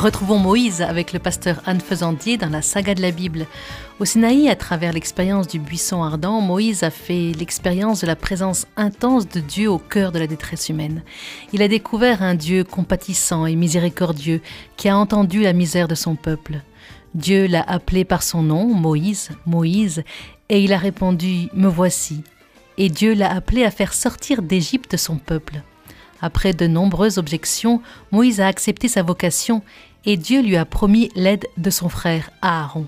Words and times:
Retrouvons 0.00 0.38
Moïse 0.38 0.80
avec 0.80 1.12
le 1.12 1.18
pasteur 1.18 1.60
Anne 1.66 1.82
Faisandier 1.82 2.38
dans 2.38 2.48
la 2.48 2.62
saga 2.62 2.94
de 2.94 3.02
la 3.02 3.10
Bible. 3.10 3.44
Au 3.98 4.06
Sinaï, 4.06 4.48
à 4.48 4.56
travers 4.56 4.94
l'expérience 4.94 5.46
du 5.46 5.58
buisson 5.58 6.02
ardent, 6.02 6.40
Moïse 6.40 6.84
a 6.84 6.90
fait 6.90 7.32
l'expérience 7.38 8.00
de 8.00 8.06
la 8.06 8.16
présence 8.16 8.66
intense 8.78 9.28
de 9.28 9.40
Dieu 9.40 9.70
au 9.70 9.76
cœur 9.76 10.10
de 10.10 10.18
la 10.18 10.26
détresse 10.26 10.70
humaine. 10.70 11.02
Il 11.52 11.60
a 11.60 11.68
découvert 11.68 12.22
un 12.22 12.34
Dieu 12.34 12.64
compatissant 12.64 13.44
et 13.44 13.56
miséricordieux 13.56 14.40
qui 14.78 14.88
a 14.88 14.96
entendu 14.96 15.42
la 15.42 15.52
misère 15.52 15.86
de 15.86 15.94
son 15.94 16.14
peuple. 16.14 16.62
Dieu 17.14 17.46
l'a 17.46 17.62
appelé 17.62 18.06
par 18.06 18.22
son 18.22 18.42
nom, 18.42 18.64
Moïse, 18.72 19.28
Moïse, 19.44 20.02
et 20.48 20.64
il 20.64 20.72
a 20.72 20.78
répondu, 20.78 21.48
Me 21.52 21.68
voici. 21.68 22.24
Et 22.78 22.88
Dieu 22.88 23.12
l'a 23.12 23.30
appelé 23.30 23.64
à 23.64 23.70
faire 23.70 23.92
sortir 23.92 24.40
d'Égypte 24.40 24.96
son 24.96 25.18
peuple. 25.18 25.60
Après 26.22 26.52
de 26.52 26.66
nombreuses 26.66 27.18
objections, 27.18 27.80
Moïse 28.12 28.40
a 28.40 28.46
accepté 28.46 28.88
sa 28.88 29.02
vocation 29.02 29.62
et 30.06 30.16
Dieu 30.16 30.42
lui 30.42 30.56
a 30.56 30.64
promis 30.64 31.10
l'aide 31.14 31.46
de 31.56 31.70
son 31.70 31.88
frère 31.88 32.30
Aaron. 32.42 32.86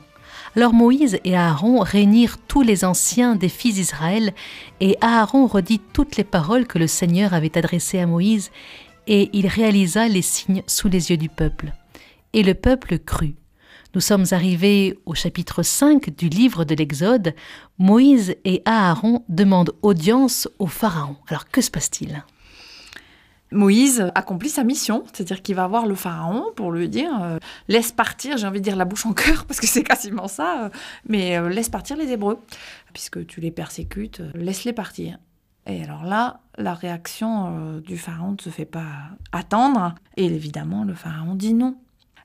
Alors 0.55 0.75
Moïse 0.75 1.19
et 1.25 1.37
Aaron 1.37 1.81
réunirent 1.81 2.39
tous 2.47 2.63
les 2.63 2.85
anciens 2.85 3.37
des 3.37 3.49
fils 3.49 3.77
d'Israël, 3.77 4.35
et 4.81 4.99
Aaron 5.01 5.47
redit 5.47 5.81
toutes 5.93 6.17
les 6.17 6.25
paroles 6.25 6.67
que 6.67 6.79
le 6.79 6.87
Seigneur 6.87 7.33
avait 7.33 7.57
adressées 7.57 8.01
à 8.01 8.07
Moïse, 8.07 8.51
et 9.07 9.31
il 9.33 9.47
réalisa 9.47 10.09
les 10.09 10.23
signes 10.23 10.63
sous 10.67 10.89
les 10.89 11.11
yeux 11.11 11.17
du 11.17 11.29
peuple. 11.29 11.73
Et 12.35 12.43
le 12.43 12.55
peuple 12.55 12.99
crut. 12.99 13.37
Nous 13.95 14.01
sommes 14.01 14.25
arrivés 14.31 14.99
au 15.05 15.15
chapitre 15.15 15.63
5 15.63 16.17
du 16.17 16.29
livre 16.29 16.65
de 16.65 16.75
l'Exode. 16.75 17.35
Moïse 17.79 18.37
et 18.45 18.63
Aaron 18.65 19.23
demandent 19.29 19.75
audience 19.83 20.49
au 20.59 20.67
Pharaon. 20.67 21.17
Alors 21.29 21.51
que 21.51 21.61
se 21.61 21.71
passe-t-il? 21.71 22.25
Moïse 23.53 24.11
accomplit 24.15 24.49
sa 24.49 24.65
mission, 24.65 25.05
c'est-à-dire 25.13 25.43
qu'il 25.43 25.55
va 25.55 25.67
voir 25.67 25.87
le 25.87 25.95
pharaon 25.95 26.47
pour 26.57 26.73
lui 26.73 26.89
dire 26.89 27.11
euh, 27.23 27.39
laisse 27.69 27.93
partir, 27.93 28.37
j'ai 28.37 28.47
envie 28.47 28.61
de 28.61 28.65
dire 28.65 28.77
la 28.77 28.85
bouche 28.85 29.07
en 29.07 29.13
cœur 29.13 29.45
parce 29.49 29.61
que 29.61 29.67
c'est 29.67 29.83
quasiment 29.83 30.29
ça, 30.29 30.65
euh, 30.65 30.69
mais 31.07 31.39
euh, 31.39 31.49
laisse 31.49 31.69
partir 31.69 31.97
les 31.97 32.11
Hébreux 32.11 32.39
puisque 32.93 33.27
tu 33.27 33.41
les 33.41 33.51
persécutes, 33.51 34.23
laisse-les 34.35 34.73
partir. 34.73 35.19
Et 35.67 35.83
alors 35.83 36.05
là, 36.05 36.41
la 36.59 36.75
réaction 36.75 37.79
du 37.79 37.97
pharaon 37.97 38.33
ne 38.33 38.43
se 38.43 38.51
fait 38.51 38.65
pas 38.65 38.89
attendre 39.31 39.95
et 40.17 40.27
évidemment 40.27 40.83
le 40.83 40.95
pharaon 40.95 41.37
dit 41.37 41.55
non. 41.55 41.77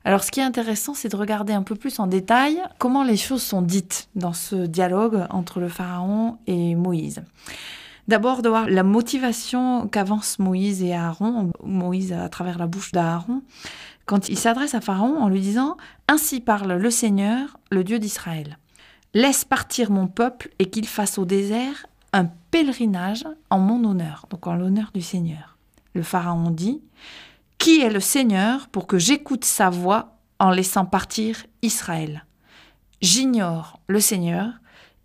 Alors 0.04 0.24
ce 0.24 0.30
qui 0.30 0.40
est 0.40 0.44
intéressant, 0.44 0.94
c'est 0.94 1.10
de 1.10 1.16
regarder 1.16 1.52
un 1.52 1.62
peu 1.62 1.74
plus 1.74 2.00
en 2.00 2.06
détail 2.06 2.60
comment 2.78 3.04
les 3.04 3.16
choses 3.16 3.42
sont 3.42 3.62
dites 3.62 4.08
dans 4.14 4.32
ce 4.32 4.56
dialogue 4.66 5.26
entre 5.30 5.60
le 5.60 5.68
pharaon 5.68 6.38
et 6.46 6.74
Moïse. 6.74 7.22
D'abord, 8.08 8.40
de 8.40 8.48
voir 8.48 8.70
la 8.70 8.82
motivation 8.82 9.86
qu'avance 9.86 10.38
Moïse 10.38 10.82
et 10.82 10.94
Aaron, 10.94 11.52
Moïse 11.62 12.14
à 12.14 12.30
travers 12.30 12.56
la 12.56 12.66
bouche 12.66 12.90
d'Aaron, 12.92 13.42
quand 14.06 14.30
il 14.30 14.38
s'adresse 14.38 14.74
à 14.74 14.80
Pharaon 14.80 15.18
en 15.18 15.28
lui 15.28 15.42
disant 15.42 15.76
Ainsi 16.08 16.40
parle 16.40 16.72
le 16.72 16.90
Seigneur, 16.90 17.58
le 17.70 17.84
Dieu 17.84 17.98
d'Israël. 17.98 18.58
Laisse 19.12 19.44
partir 19.44 19.90
mon 19.90 20.06
peuple 20.06 20.48
et 20.58 20.70
qu'il 20.70 20.86
fasse 20.86 21.18
au 21.18 21.26
désert 21.26 21.86
un 22.14 22.24
pèlerinage 22.50 23.26
en 23.50 23.58
mon 23.58 23.84
honneur, 23.84 24.24
donc 24.30 24.46
en 24.46 24.54
l'honneur 24.54 24.90
du 24.94 25.02
Seigneur. 25.02 25.58
Le 25.92 26.02
Pharaon 26.02 26.50
dit 26.50 26.80
Qui 27.58 27.82
est 27.82 27.90
le 27.90 28.00
Seigneur 28.00 28.68
pour 28.68 28.86
que 28.86 28.98
j'écoute 28.98 29.44
sa 29.44 29.68
voix 29.68 30.16
en 30.38 30.50
laissant 30.50 30.86
partir 30.86 31.44
Israël? 31.60 32.24
J'ignore 33.02 33.80
le 33.86 34.00
Seigneur 34.00 34.54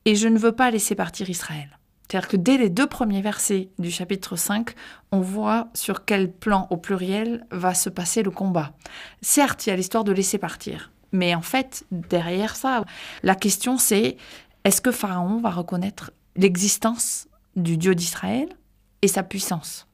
et 0.05 0.15
je 0.15 0.29
ne 0.29 0.39
veux 0.39 0.53
pas 0.53 0.71
laisser 0.71 0.95
partir 0.95 1.29
Israël. 1.29 1.77
C'est-à-dire 2.13 2.29
que 2.29 2.37
dès 2.37 2.57
les 2.57 2.69
deux 2.69 2.85
premiers 2.85 3.23
versets 3.23 3.69
du 3.79 3.89
chapitre 3.89 4.35
5, 4.35 4.75
on 5.11 5.21
voit 5.21 5.69
sur 5.73 6.05
quel 6.05 6.31
plan 6.31 6.67
au 6.69 6.77
pluriel 6.77 7.43
va 7.49 7.73
se 7.73 7.89
passer 7.89 8.21
le 8.21 8.29
combat. 8.29 8.73
Certes, 9.21 9.65
il 9.65 9.71
y 9.71 9.73
a 9.73 9.75
l'histoire 9.75 10.03
de 10.03 10.11
laisser 10.11 10.37
partir, 10.37 10.91
mais 11.11 11.33
en 11.33 11.41
fait, 11.41 11.87
derrière 11.89 12.55
ça, 12.55 12.83
la 13.23 13.33
question 13.33 13.79
c'est 13.79 14.17
est-ce 14.63 14.79
que 14.79 14.91
Pharaon 14.91 15.39
va 15.39 15.49
reconnaître 15.49 16.11
l'existence 16.35 17.27
du 17.55 17.77
Dieu 17.77 17.95
d'Israël 17.95 18.47
et 19.01 19.07
sa 19.07 19.23
puissance? 19.23 19.87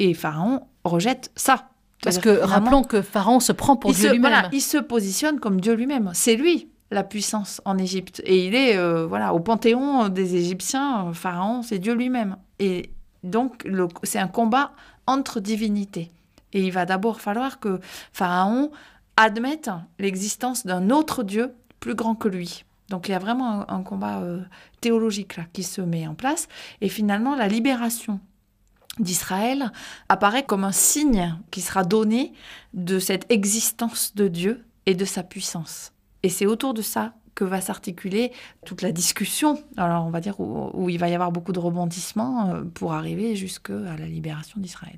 Et 0.00 0.12
Pharaon 0.12 0.66
rejette 0.82 1.30
ça. 1.36 1.68
Parce 2.02 2.18
que 2.18 2.30
rappelons 2.30 2.82
que 2.82 3.00
Pharaon 3.00 3.38
se 3.38 3.52
prend 3.52 3.76
pour 3.76 3.92
Dieu 3.92 4.10
lui-même. 4.10 4.48
il 4.50 4.60
se 4.60 4.78
positionne 4.78 5.38
comme 5.38 5.60
Dieu 5.60 5.74
lui-même. 5.74 6.10
C'est 6.14 6.34
lui 6.34 6.68
la 6.94 7.04
puissance 7.04 7.60
en 7.64 7.76
Égypte. 7.76 8.22
Et 8.24 8.46
il 8.46 8.54
est 8.54 8.76
euh, 8.76 9.06
voilà 9.06 9.34
au 9.34 9.40
panthéon 9.40 10.08
des 10.08 10.36
Égyptiens, 10.36 11.12
Pharaon, 11.12 11.62
c'est 11.62 11.78
Dieu 11.78 11.92
lui-même. 11.92 12.36
Et 12.60 12.90
donc 13.22 13.68
c'est 14.04 14.18
un 14.18 14.28
combat 14.28 14.72
entre 15.06 15.40
divinités. 15.40 16.10
Et 16.52 16.62
il 16.62 16.72
va 16.72 16.86
d'abord 16.86 17.20
falloir 17.20 17.58
que 17.58 17.80
Pharaon 18.12 18.70
admette 19.16 19.70
l'existence 19.98 20.64
d'un 20.64 20.90
autre 20.90 21.24
Dieu 21.24 21.54
plus 21.80 21.94
grand 21.94 22.14
que 22.14 22.28
lui. 22.28 22.64
Donc 22.90 23.08
il 23.08 23.12
y 23.12 23.14
a 23.14 23.18
vraiment 23.18 23.68
un, 23.70 23.82
combat 23.82 24.20
euh, 24.20 24.40
théologique 24.80 25.36
là 25.36 25.44
qui 25.52 25.64
se 25.64 25.80
met 25.80 26.06
en 26.06 26.14
place. 26.14 26.48
Et 26.80 26.88
finalement, 26.88 27.34
la 27.34 27.48
libération 27.48 28.20
d'Israël 29.00 29.72
apparaît 30.08 30.44
comme 30.44 30.62
un 30.62 30.72
signe 30.72 31.36
qui 31.50 31.60
sera 31.60 31.82
donné 31.82 32.32
de 32.72 33.00
cette 33.00 33.30
existence 33.32 34.14
de 34.14 34.28
Dieu 34.28 34.64
et 34.86 34.94
de 34.94 35.04
sa 35.04 35.24
puissance. 35.24 35.93
Et 36.24 36.30
c'est 36.30 36.46
autour 36.46 36.72
de 36.72 36.80
ça 36.80 37.12
que 37.34 37.44
va 37.44 37.60
s'articuler 37.60 38.32
toute 38.64 38.80
la 38.80 38.92
discussion, 38.92 39.62
alors 39.76 40.06
on 40.06 40.10
va 40.10 40.20
dire 40.20 40.40
où, 40.40 40.88
il 40.88 40.98
va 40.98 41.08
y 41.08 41.14
avoir 41.14 41.32
beaucoup 41.32 41.52
de 41.52 41.58
rebondissements 41.58 42.48
euh, 42.48 42.62
pour 42.62 42.94
arriver 42.94 43.36
jusqu'à 43.36 43.74
la 43.74 44.06
libération 44.06 44.58
d'Israël. 44.58 44.96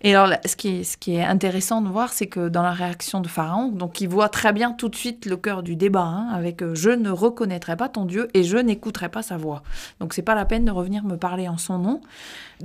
Et 0.00 0.14
alors, 0.14 0.34
ce 0.46 0.56
qui 0.56 1.14
est, 1.14 1.22
intéressant 1.22 1.82
de 1.82 1.88
voir, 1.88 2.12
c'est 2.12 2.26
que 2.26 2.48
dans 2.48 2.62
la 2.62 2.72
réaction 2.72 3.20
de 3.20 3.28
Pharaon, 3.28 3.68
donc 3.68 4.00
il 4.00 4.08
voit 4.08 4.30
très 4.30 4.52
bien 4.52 4.72
tout 4.72 4.88
de 4.88 4.96
suite 4.96 5.26
le 5.26 5.36
cœur 5.36 5.62
du 5.62 5.76
débat, 5.76 6.04
hein, 6.04 6.28
avec 6.32 6.62
euh, 6.62 6.74
je 6.74 6.88
ne 6.88 7.10
reconnaîtrai 7.10 7.76
pas 7.76 7.90
ton 7.90 8.06
Dieu 8.06 8.28
et 8.32 8.44
je 8.44 8.56
n'écouterai 8.56 9.10
pas 9.10 9.22
sa 9.22 9.36
voix. 9.36 9.62
Donc 10.00 10.14
c'est 10.14 10.22
pas 10.22 10.34
la 10.34 10.46
peine 10.46 10.64
de 10.64 10.70
revenir 10.70 11.04
me 11.04 11.16
parler 11.16 11.48
en 11.48 11.58
son 11.58 11.76
nom. 11.76 12.00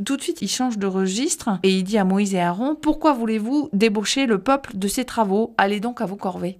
Tout 0.05 0.15
de 0.15 0.21
suite, 0.21 0.41
il 0.41 0.47
change 0.47 0.77
de 0.77 0.87
registre 0.87 1.59
et 1.63 1.75
il 1.75 1.83
dit 1.83 1.97
à 1.97 2.05
Moïse 2.05 2.33
et 2.33 2.39
Aaron 2.39 2.75
Pourquoi 2.75 3.11
voulez-vous 3.11 3.69
débaucher 3.73 4.27
le 4.27 4.39
peuple 4.39 4.77
de 4.77 4.87
ses 4.87 5.03
travaux? 5.03 5.53
Allez 5.57 5.81
donc 5.81 5.99
à 5.99 6.05
vos 6.05 6.15
corvées. 6.15 6.59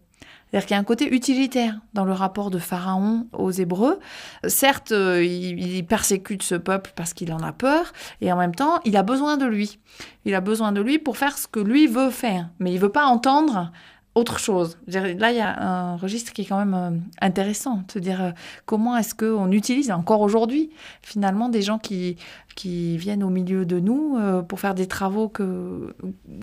C'est-à-dire 0.49 0.65
qu'il 0.65 0.75
y 0.75 0.77
a 0.77 0.79
un 0.79 0.85
côté 0.85 1.13
utilitaire 1.13 1.75
dans 1.93 2.05
le 2.05 2.13
rapport 2.13 2.49
de 2.51 2.57
Pharaon 2.57 3.27
aux 3.33 3.51
Hébreux. 3.51 3.99
Certes, 4.47 4.93
euh, 4.93 5.23
il, 5.23 5.85
persécute 5.85 6.41
ce 6.41 6.55
peuple 6.55 6.93
parce 6.95 7.13
qu'il 7.13 7.33
en 7.33 7.39
a 7.39 7.51
peur, 7.51 7.91
et 8.21 8.31
en 8.31 8.37
même 8.37 8.55
temps, 8.55 8.79
il 8.85 8.95
a 8.97 9.03
besoin 9.03 9.37
de 9.37 9.45
lui. 9.45 9.79
Il 10.25 10.33
a 10.35 10.41
besoin 10.41 10.71
de 10.71 10.81
lui 10.81 10.99
pour 10.99 11.17
faire 11.17 11.37
ce 11.37 11.47
que 11.47 11.59
lui 11.59 11.87
veut 11.87 12.09
faire, 12.09 12.49
mais 12.59 12.73
il 12.73 12.79
veut 12.79 12.91
pas 12.91 13.05
entendre 13.05 13.71
autre 14.15 14.39
chose. 14.39 14.79
Là, 14.87 15.31
il 15.31 15.37
y 15.37 15.41
a 15.41 15.61
un 15.61 15.97
registre 15.97 16.33
qui 16.33 16.41
est 16.41 16.45
quand 16.45 16.57
même 16.57 16.73
euh, 16.73 16.97
intéressant, 17.21 17.83
de 17.93 17.99
dire 17.99 18.21
euh, 18.21 18.31
comment 18.65 18.97
est-ce 18.97 19.13
qu'on 19.13 19.51
utilise 19.51 19.91
encore 19.91 20.21
aujourd'hui 20.21 20.71
finalement 21.03 21.49
des 21.49 21.61
gens 21.61 21.77
qui, 21.77 22.17
qui 22.55 22.97
viennent 22.97 23.23
au 23.23 23.29
milieu 23.29 23.65
de 23.65 23.79
nous 23.79 24.17
pour 24.47 24.59
faire 24.59 24.73
des 24.73 24.87
travaux 24.87 25.29
que 25.29 25.93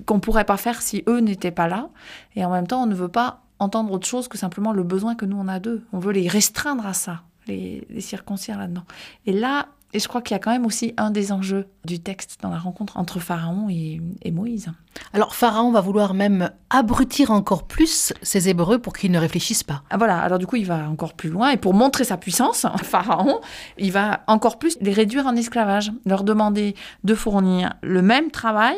qu'on 0.07 0.21
pourrait 0.21 0.45
pas 0.45 0.57
faire 0.57 0.83
si 0.83 1.03
eux 1.09 1.19
n'étaient 1.19 1.51
pas 1.51 1.69
là, 1.69 1.89
et 2.37 2.45
en 2.45 2.51
même 2.51 2.67
temps, 2.67 2.83
on 2.83 2.87
ne 2.87 2.95
veut 2.95 3.09
pas 3.09 3.44
entendre 3.59 3.93
autre 3.93 4.07
chose 4.07 4.29
que 4.29 4.39
simplement 4.39 4.73
le 4.73 4.83
besoin 4.83 5.15
que 5.15 5.25
nous 5.25 5.37
on 5.37 5.49
a 5.49 5.61
d'eux. 5.61 5.85
On 5.93 5.99
veut 5.99 6.13
les 6.13 6.29
restreindre 6.29 6.87
à 6.87 6.93
ça, 6.93 7.23
les, 7.47 7.87
les 7.91 8.01
circoncire 8.01 8.59
là-dedans. 8.59 8.85
Et 9.27 9.33
là, 9.33 9.69
et 9.95 10.01
je 10.01 10.09
crois 10.09 10.21
qu'il 10.21 10.35
y 10.35 10.37
a 10.37 10.41
quand 10.41 10.51
même 10.51 10.67
aussi 10.67 10.93
un 10.97 11.13
des 11.13 11.31
enjeux 11.31 11.69
du 11.85 12.01
texte 12.01 12.41
dans 12.43 12.51
la 12.51 12.59
rencontre 12.59 12.97
entre 12.97 13.21
Pharaon 13.21 13.69
et, 13.71 14.01
Moïse. 14.33 14.73
Alors 15.13 15.37
Pharaon 15.37 15.71
va 15.71 15.81
vouloir 15.81 16.15
même 16.15 16.51
abrutir 16.75 17.31
encore 17.31 17.63
plus 17.63 18.13
ces 18.21 18.49
Hébreux 18.49 18.79
pour 18.79 18.95
qu'ils 18.95 19.13
ne 19.13 19.19
réfléchissent 19.19 19.63
pas. 19.63 19.83
Ah, 19.91 19.97
voilà, 19.97 20.19
alors 20.19 20.39
du 20.39 20.47
coup 20.47 20.57
il 20.57 20.67
va 20.67 20.89
encore 20.89 21.15
plus 21.15 21.31
loin 21.31 21.51
et 21.51 21.57
pour 21.57 21.73
montrer 21.73 22.03
sa 22.03 22.17
puissance, 22.17 22.67
Pharaon, 22.83 23.41
il 23.79 23.93
va 23.93 24.25
encore 24.27 24.59
plus 24.59 24.77
les 24.81 24.93
réduire 24.93 25.27
en 25.27 25.37
esclavage, 25.37 25.93
leur 26.05 26.25
demander 26.25 26.75
de 27.05 27.15
fournir 27.15 27.75
le 27.83 28.03
même 28.03 28.33
travail, 28.33 28.77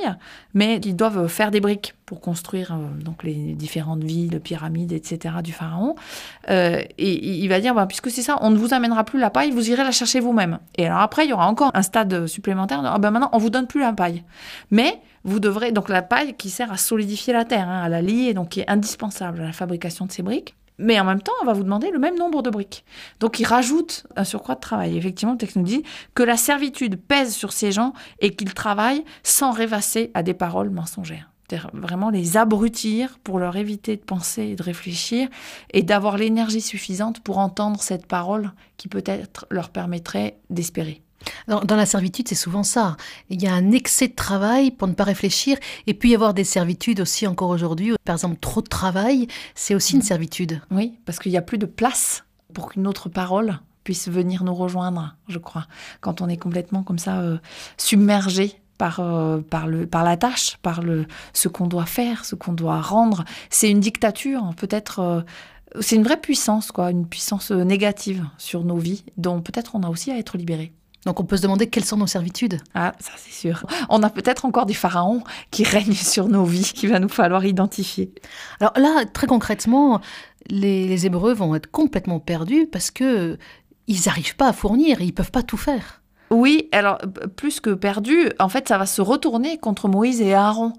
mais 0.52 0.78
qu'ils 0.78 0.94
doivent 0.94 1.26
faire 1.26 1.50
des 1.50 1.60
briques 1.60 1.94
pour 2.04 2.20
construire 2.20 2.72
euh, 2.72 3.02
donc 3.02 3.24
les 3.24 3.54
différentes 3.54 4.04
villes, 4.04 4.40
pyramides, 4.40 4.92
etc. 4.92 5.36
du 5.42 5.52
pharaon. 5.52 5.96
Euh, 6.50 6.82
et, 6.98 7.38
il 7.42 7.48
va 7.48 7.60
dire, 7.60 7.74
bah, 7.74 7.86
puisque 7.86 8.10
c'est 8.10 8.22
ça, 8.22 8.38
on 8.42 8.50
ne 8.50 8.56
vous 8.56 8.72
amènera 8.72 9.04
plus 9.04 9.18
la 9.18 9.30
paille, 9.30 9.50
vous 9.50 9.70
irez 9.70 9.82
la 9.82 9.90
chercher 9.90 10.20
vous-même. 10.20 10.58
Et 10.76 10.86
alors 10.86 11.00
après, 11.00 11.24
il 11.24 11.30
y 11.30 11.32
aura 11.32 11.48
encore 11.48 11.72
un 11.74 11.82
stade 11.82 12.26
supplémentaire. 12.26 12.82
Ah, 12.84 12.98
ben 12.98 13.10
maintenant, 13.10 13.30
on 13.32 13.38
vous 13.38 13.50
donne 13.50 13.66
plus 13.66 13.80
la 13.80 13.92
paille, 13.92 14.22
mais 14.70 15.00
vous 15.26 15.40
devrez 15.40 15.72
donc 15.72 15.90
la 15.90 16.02
paille 16.02 16.34
qui 16.34 16.48
sert 16.48 16.72
à 16.72 16.78
solidifier 16.78 17.32
la 17.32 17.44
terre, 17.44 17.68
hein, 17.68 17.82
à 17.82 17.88
la 17.88 18.00
lier, 18.00 18.32
donc 18.32 18.50
qui 18.50 18.60
est 18.60 18.70
indispensable 18.70 19.40
à 19.40 19.44
la 19.44 19.52
fabrication 19.52 20.06
de 20.06 20.12
ces 20.12 20.22
briques. 20.22 20.54
Mais 20.78 21.00
en 21.00 21.04
même 21.04 21.22
temps, 21.22 21.32
on 21.42 21.46
va 21.46 21.52
vous 21.52 21.64
demander 21.64 21.90
le 21.90 21.98
même 21.98 22.18
nombre 22.18 22.42
de 22.42 22.50
briques. 22.50 22.84
Donc, 23.18 23.40
il 23.40 23.44
rajoute 23.44 24.06
un 24.14 24.24
surcroît 24.24 24.54
de 24.54 24.60
travail. 24.60 24.96
Effectivement, 24.96 25.32
le 25.32 25.38
texte 25.38 25.56
nous 25.56 25.62
dit 25.62 25.82
que 26.14 26.22
la 26.22 26.36
servitude 26.36 27.00
pèse 27.00 27.34
sur 27.34 27.52
ces 27.52 27.72
gens 27.72 27.92
et 28.20 28.36
qu'ils 28.36 28.54
travaillent 28.54 29.04
sans 29.22 29.52
rêvasser 29.52 30.10
à 30.14 30.22
des 30.22 30.34
paroles 30.34 30.70
mensongères 30.70 31.30
vraiment 31.72 32.10
les 32.10 32.36
abrutir 32.36 33.18
pour 33.22 33.38
leur 33.38 33.56
éviter 33.56 33.96
de 33.96 34.02
penser 34.02 34.42
et 34.42 34.56
de 34.56 34.62
réfléchir 34.62 35.28
et 35.72 35.82
d'avoir 35.82 36.16
l'énergie 36.16 36.60
suffisante 36.60 37.20
pour 37.20 37.38
entendre 37.38 37.80
cette 37.80 38.06
parole 38.06 38.52
qui 38.76 38.88
peut-être 38.88 39.46
leur 39.50 39.70
permettrait 39.70 40.38
d'espérer. 40.50 41.02
Dans, 41.48 41.60
dans 41.60 41.76
la 41.76 41.86
servitude, 41.86 42.28
c'est 42.28 42.34
souvent 42.34 42.62
ça. 42.62 42.96
Il 43.30 43.42
y 43.42 43.46
a 43.46 43.54
un 43.54 43.72
excès 43.72 44.08
de 44.08 44.14
travail 44.14 44.70
pour 44.70 44.86
ne 44.88 44.92
pas 44.94 45.04
réfléchir, 45.04 45.58
et 45.86 45.94
puis 45.94 46.10
y 46.10 46.14
avoir 46.14 46.34
des 46.34 46.44
servitudes 46.44 47.00
aussi 47.00 47.26
encore 47.26 47.50
aujourd'hui. 47.50 47.94
Par 48.04 48.14
exemple, 48.14 48.36
trop 48.40 48.62
de 48.62 48.68
travail, 48.68 49.26
c'est 49.54 49.74
aussi 49.74 49.96
une 49.96 50.02
servitude. 50.02 50.60
Oui, 50.70 50.98
parce 51.04 51.18
qu'il 51.18 51.32
n'y 51.32 51.38
a 51.38 51.42
plus 51.42 51.58
de 51.58 51.66
place 51.66 52.24
pour 52.52 52.70
qu'une 52.70 52.86
autre 52.86 53.08
parole 53.08 53.58
puisse 53.84 54.08
venir 54.08 54.42
nous 54.42 54.54
rejoindre, 54.54 55.14
je 55.28 55.38
crois, 55.38 55.66
quand 56.00 56.20
on 56.20 56.28
est 56.28 56.36
complètement 56.36 56.82
comme 56.82 56.98
ça 56.98 57.20
euh, 57.20 57.38
submergé 57.76 58.60
par, 58.78 58.98
euh, 58.98 59.40
par, 59.40 59.68
le, 59.68 59.86
par 59.86 60.02
la 60.02 60.16
tâche, 60.16 60.56
par 60.62 60.82
le, 60.82 61.06
ce 61.32 61.48
qu'on 61.48 61.66
doit 61.66 61.86
faire, 61.86 62.24
ce 62.24 62.34
qu'on 62.34 62.52
doit 62.52 62.80
rendre. 62.80 63.24
C'est 63.48 63.70
une 63.70 63.80
dictature, 63.80 64.42
hein, 64.42 64.54
peut-être. 64.56 64.98
euh, 65.00 65.20
c'est 65.80 65.96
une 65.96 66.02
vraie 66.04 66.20
puissance, 66.20 66.72
quoi, 66.72 66.90
une 66.90 67.06
puissance 67.06 67.50
négative 67.50 68.24
sur 68.38 68.64
nos 68.64 68.76
vies, 68.76 69.04
dont 69.18 69.40
peut-être 69.40 69.74
on 69.74 69.82
a 69.82 69.88
aussi 69.88 70.10
à 70.10 70.18
être 70.18 70.36
libéré. 70.38 70.72
Donc 71.06 71.20
on 71.20 71.24
peut 71.24 71.36
se 71.38 71.42
demander 71.42 71.68
quelles 71.68 71.84
sont 71.84 71.96
nos 71.96 72.08
servitudes. 72.08 72.58
Ah, 72.74 72.92
ça 72.98 73.12
c'est 73.16 73.32
sûr. 73.32 73.64
On 73.88 74.02
a 74.02 74.10
peut-être 74.10 74.44
encore 74.44 74.66
des 74.66 74.74
pharaons 74.74 75.22
qui 75.50 75.64
règnent 75.64 75.92
sur 75.94 76.28
nos 76.28 76.44
vies, 76.44 76.72
qu'il 76.74 76.90
va 76.90 76.98
nous 76.98 77.08
falloir 77.08 77.46
identifier. 77.46 78.12
Alors 78.60 78.72
là, 78.76 79.04
très 79.06 79.28
concrètement, 79.28 80.00
les, 80.50 80.86
les 80.86 81.06
Hébreux 81.06 81.32
vont 81.32 81.54
être 81.54 81.70
complètement 81.70 82.20
perdus 82.20 82.66
parce 82.70 82.90
que 82.90 83.38
ils 83.86 84.00
n'arrivent 84.06 84.36
pas 84.36 84.48
à 84.48 84.52
fournir, 84.52 85.00
ils 85.00 85.14
peuvent 85.14 85.30
pas 85.30 85.44
tout 85.44 85.56
faire. 85.56 86.02
Oui, 86.30 86.68
alors 86.72 86.98
plus 87.36 87.60
que 87.60 87.70
perdu, 87.70 88.30
en 88.40 88.48
fait, 88.48 88.66
ça 88.66 88.78
va 88.78 88.86
se 88.86 89.00
retourner 89.00 89.58
contre 89.58 89.86
Moïse 89.86 90.20
et 90.20 90.34
Aaron. 90.34 90.72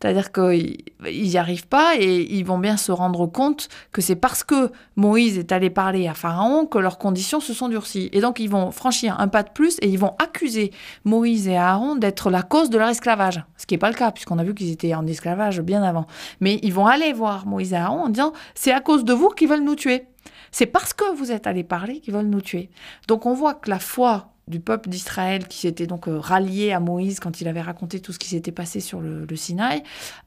C'est-à-dire 0.00 0.32
qu'ils 0.32 0.78
n'y 1.04 1.36
arrivent 1.36 1.66
pas 1.66 1.94
et 1.98 2.22
ils 2.32 2.44
vont 2.44 2.58
bien 2.58 2.78
se 2.78 2.90
rendre 2.90 3.26
compte 3.26 3.68
que 3.92 4.00
c'est 4.00 4.16
parce 4.16 4.42
que 4.44 4.72
Moïse 4.96 5.36
est 5.36 5.52
allé 5.52 5.68
parler 5.68 6.08
à 6.08 6.14
Pharaon 6.14 6.64
que 6.64 6.78
leurs 6.78 6.98
conditions 6.98 7.40
se 7.40 7.52
sont 7.52 7.68
durcies. 7.68 8.08
Et 8.12 8.20
donc 8.20 8.40
ils 8.40 8.48
vont 8.48 8.70
franchir 8.70 9.20
un 9.20 9.28
pas 9.28 9.42
de 9.42 9.50
plus 9.50 9.76
et 9.82 9.88
ils 9.88 9.98
vont 9.98 10.14
accuser 10.18 10.72
Moïse 11.04 11.48
et 11.48 11.56
Aaron 11.56 11.96
d'être 11.96 12.30
la 12.30 12.42
cause 12.42 12.70
de 12.70 12.78
leur 12.78 12.88
esclavage. 12.88 13.44
Ce 13.58 13.66
qui 13.66 13.74
n'est 13.74 13.78
pas 13.78 13.90
le 13.90 13.94
cas 13.94 14.10
puisqu'on 14.10 14.38
a 14.38 14.44
vu 14.44 14.54
qu'ils 14.54 14.70
étaient 14.70 14.94
en 14.94 15.06
esclavage 15.06 15.60
bien 15.60 15.82
avant. 15.82 16.06
Mais 16.40 16.58
ils 16.62 16.72
vont 16.72 16.86
aller 16.86 17.12
voir 17.12 17.46
Moïse 17.46 17.74
et 17.74 17.76
Aaron 17.76 18.04
en 18.04 18.08
disant 18.08 18.32
c'est 18.54 18.72
à 18.72 18.80
cause 18.80 19.04
de 19.04 19.12
vous 19.12 19.28
qu'ils 19.28 19.48
veulent 19.48 19.64
nous 19.64 19.76
tuer. 19.76 20.06
C'est 20.50 20.66
parce 20.66 20.94
que 20.94 21.14
vous 21.14 21.30
êtes 21.30 21.46
allés 21.46 21.62
parler 21.62 22.00
qu'ils 22.00 22.14
veulent 22.14 22.26
nous 22.26 22.40
tuer. 22.40 22.70
Donc 23.06 23.26
on 23.26 23.34
voit 23.34 23.54
que 23.54 23.68
la 23.68 23.78
foi 23.78 24.32
du 24.50 24.60
peuple 24.60 24.90
d'Israël 24.90 25.46
qui 25.48 25.58
s'était 25.58 25.86
donc 25.86 26.08
euh, 26.08 26.18
rallié 26.18 26.72
à 26.72 26.80
Moïse 26.80 27.20
quand 27.20 27.40
il 27.40 27.48
avait 27.48 27.62
raconté 27.62 28.00
tout 28.00 28.12
ce 28.12 28.18
qui 28.18 28.28
s'était 28.28 28.52
passé 28.52 28.80
sur 28.80 29.00
le, 29.00 29.24
le 29.24 29.36
Sinaï 29.36 29.82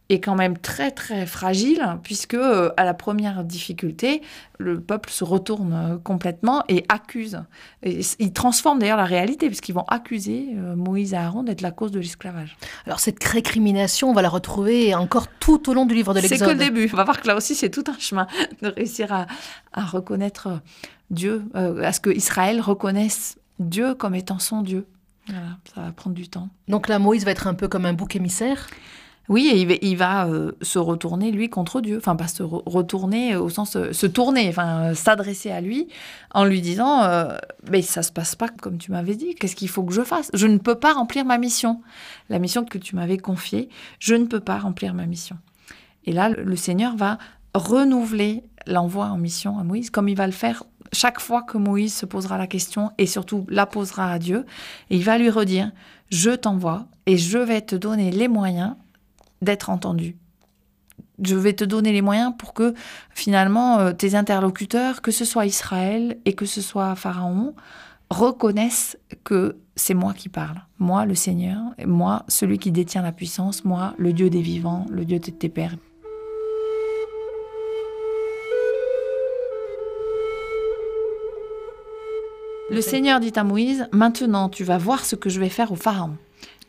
est 0.10 0.20
quand 0.20 0.36
même 0.36 0.58
très 0.58 0.92
très 0.92 1.26
fragile 1.26 1.98
puisque 2.04 2.34
euh, 2.34 2.72
à 2.78 2.84
la 2.84 2.94
première 2.94 3.44
difficulté 3.44 4.22
le 4.58 4.80
peuple 4.80 5.10
se 5.10 5.24
retourne 5.24 5.74
euh, 5.74 5.98
complètement 5.98 6.64
et 6.70 6.86
accuse 6.90 7.42
et 7.84 8.02
ils 8.20 8.34
transforment 8.34 8.80
d'ailleurs 8.80 8.98
la 8.98 9.06
réalité 9.06 9.48
puisqu'ils 9.48 9.74
vont 9.74 9.86
accuser 9.88 10.50
euh, 10.56 10.76
Moïse 10.76 11.14
et 11.14 11.18
Aaron 11.18 11.44
d'être 11.44 11.62
la 11.62 11.72
cause 11.72 11.92
de 11.92 12.00
l'esclavage. 12.00 12.58
Alors 12.86 13.00
cette 13.00 13.24
récrimination, 13.24 14.10
on 14.10 14.14
va 14.14 14.22
la 14.22 14.30
retrouver 14.30 14.96
encore 14.96 15.28
tout 15.40 15.70
au 15.70 15.74
long 15.74 15.86
du 15.86 15.96
livre 15.96 16.14
de 16.14 16.22
C'est 16.22 16.30
l'Exode. 16.30 16.48
que 16.50 16.54
le 16.54 16.60
début. 16.60 16.90
On 16.94 16.98
va 16.98 17.04
voir 17.04 17.22
que 17.22 17.28
là 17.28 17.36
aussi 17.36 17.56
c'est 17.56 17.70
tout 17.70 17.84
un 17.88 17.98
chemin 18.00 18.28
de 18.62 18.70
réussir 18.70 19.12
à, 19.12 19.28
à 19.74 19.82
reconnaître 19.86 20.62
Dieu, 21.10 21.44
euh, 21.56 21.84
à 21.84 21.92
ce 21.94 22.00
que 22.00 22.10
Israël 22.10 22.60
reconnaisse 22.60 23.38
Dieu 23.60 23.96
comme 23.96 24.16
étant 24.16 24.40
son 24.40 24.62
Dieu. 24.62 24.86
Voilà, 25.28 25.58
ça 25.74 25.82
va 25.82 25.92
prendre 25.92 26.16
du 26.16 26.28
temps. 26.28 26.50
Donc 26.68 26.88
là, 26.90 27.00
Moïse 27.00 27.24
va 27.26 27.32
être 27.32 27.48
un 27.48 27.54
peu 27.54 27.68
comme 27.68 27.86
un 27.86 27.94
bouc 27.94 28.16
émissaire. 28.16 28.68
Oui, 29.30 29.50
et 29.54 29.62
il 29.62 29.68
va, 29.70 29.74
il 29.82 29.96
va, 29.96 30.28
euh, 30.28 30.52
se 30.62 30.80
retourner, 30.80 31.32
lui, 31.32 31.50
contre 31.50 31.80
Dieu. 31.80 31.96
Enfin, 31.98 32.18
pas 32.18 32.28
se 32.28 32.44
re- 32.44 32.62
retourner 32.66 33.34
euh, 33.36 33.40
au 33.42 33.50
sens 33.50 33.78
euh, 33.78 33.94
se 33.94 34.06
tourner, 34.06 34.50
enfin, 34.50 34.90
euh, 34.90 34.94
s'adresser 34.96 35.50
à 35.50 35.62
lui 35.62 35.88
en 36.34 36.44
lui 36.44 36.60
disant 36.60 37.04
Mais 37.72 37.82
ça 37.82 38.04
se 38.04 38.12
passe 38.12 38.36
pas 38.36 38.50
comme 38.50 38.78
tu 38.78 38.92
m'avais 38.92 39.16
dit. 39.16 39.34
Qu'est-ce 39.36 39.56
qu'il 39.56 39.70
faut 39.70 39.84
que 39.84 39.94
je 39.94 40.02
fasse? 40.02 40.30
Je 40.34 40.46
ne 40.46 40.58
peux 40.58 40.76
pas 40.76 40.92
remplir 40.92 41.24
ma 41.24 41.38
mission. 41.38 41.80
La 42.28 42.38
mission 42.38 42.66
que 42.66 42.78
tu 42.78 42.98
m'avais 42.98 43.18
confiée, 43.18 43.70
je 44.00 44.16
ne 44.16 44.26
peux 44.26 44.42
pas 44.42 44.58
remplir 44.58 44.94
ma 44.94 45.06
mission. 45.06 45.38
Et 46.06 46.12
là, 46.12 46.28
le, 46.28 46.44
le 46.44 46.56
Seigneur 46.58 46.98
va 46.98 47.18
renouveler 47.56 48.44
l'envoi 48.68 49.06
en 49.06 49.18
mission 49.18 49.58
à 49.58 49.64
Moïse, 49.64 49.90
comme 49.90 50.10
il 50.10 50.18
va 50.18 50.26
le 50.26 50.34
faire 50.34 50.64
chaque 50.94 51.20
fois 51.20 51.42
que 51.42 51.58
Moïse 51.58 51.94
se 51.94 52.06
posera 52.06 52.38
la 52.38 52.48
question 52.48 52.92
et 52.98 53.06
surtout 53.06 53.46
la 53.50 53.66
posera 53.66 54.12
à 54.12 54.20
Dieu. 54.20 54.46
Il 54.90 55.04
va 55.04 55.18
lui 55.18 55.30
redire 55.30 55.72
Je 56.10 56.32
t'envoie 56.32 56.88
et 57.06 57.18
je 57.18 57.38
vais 57.38 57.62
te 57.62 57.76
donner 57.76 58.12
les 58.12 58.28
moyens 58.28 58.76
d'être 59.42 59.70
entendu. 59.70 60.16
Je 61.24 61.36
vais 61.36 61.54
te 61.54 61.64
donner 61.64 61.92
les 61.92 62.02
moyens 62.02 62.34
pour 62.38 62.54
que 62.54 62.74
finalement 63.12 63.80
euh, 63.80 63.92
tes 63.94 64.16
interlocuteurs, 64.16 65.02
que 65.02 65.12
ce 65.12 65.26
soit 65.26 65.46
Israël 65.46 66.18
et 66.26 66.34
que 66.34 66.46
ce 66.46 66.62
soit 66.62 66.96
Pharaon, 66.96 67.54
reconnaissent 68.10 68.98
que 69.24 69.58
c'est 69.76 69.94
moi 69.94 70.14
qui 70.14 70.30
parle. 70.30 70.62
Moi, 70.80 71.06
le 71.06 71.16
Seigneur, 71.16 71.60
moi, 71.86 72.24
celui 72.28 72.60
qui 72.60 72.72
détient 72.72 73.02
la 73.02 73.12
puissance, 73.12 73.66
moi, 73.66 73.94
le 73.98 74.14
Dieu 74.14 74.30
des 74.30 74.42
vivants, 74.42 74.86
le 74.90 75.06
Dieu 75.06 75.20
de 75.20 75.32
tes 75.32 75.50
pères. 75.50 75.76
Le 82.70 82.82
Seigneur 82.82 83.20
dit 83.20 83.34
à 83.36 83.44
Moïse, 83.44 83.88
Maintenant 83.92 84.50
tu 84.50 84.64
vas 84.64 84.78
voir 84.78 85.06
ce 85.06 85.16
que 85.16 85.30
je 85.30 85.40
vais 85.40 85.50
faire 85.50 85.72
au 85.72 85.76
Pharaon. 85.76 86.18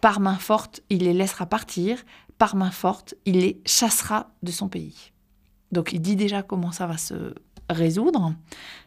Par 0.01 0.21
main 0.21 0.37
forte, 0.37 0.83
il 0.91 1.05
les 1.05 1.15
laissera 1.15 1.47
partir, 1.47 1.99
par 2.39 2.57
main 2.57 2.71
forte, 2.71 3.15
il 3.25 3.39
les 3.41 3.61
chassera 3.65 4.31
de 4.43 4.51
son 4.51 4.69
pays. 4.69 5.13
Donc 5.73 5.93
il 5.93 6.01
dit 6.01 6.17
déjà 6.17 6.43
comment 6.43 6.73
ça 6.73 6.87
va 6.87 6.99
se 6.99 7.35
résoudre, 7.71 8.35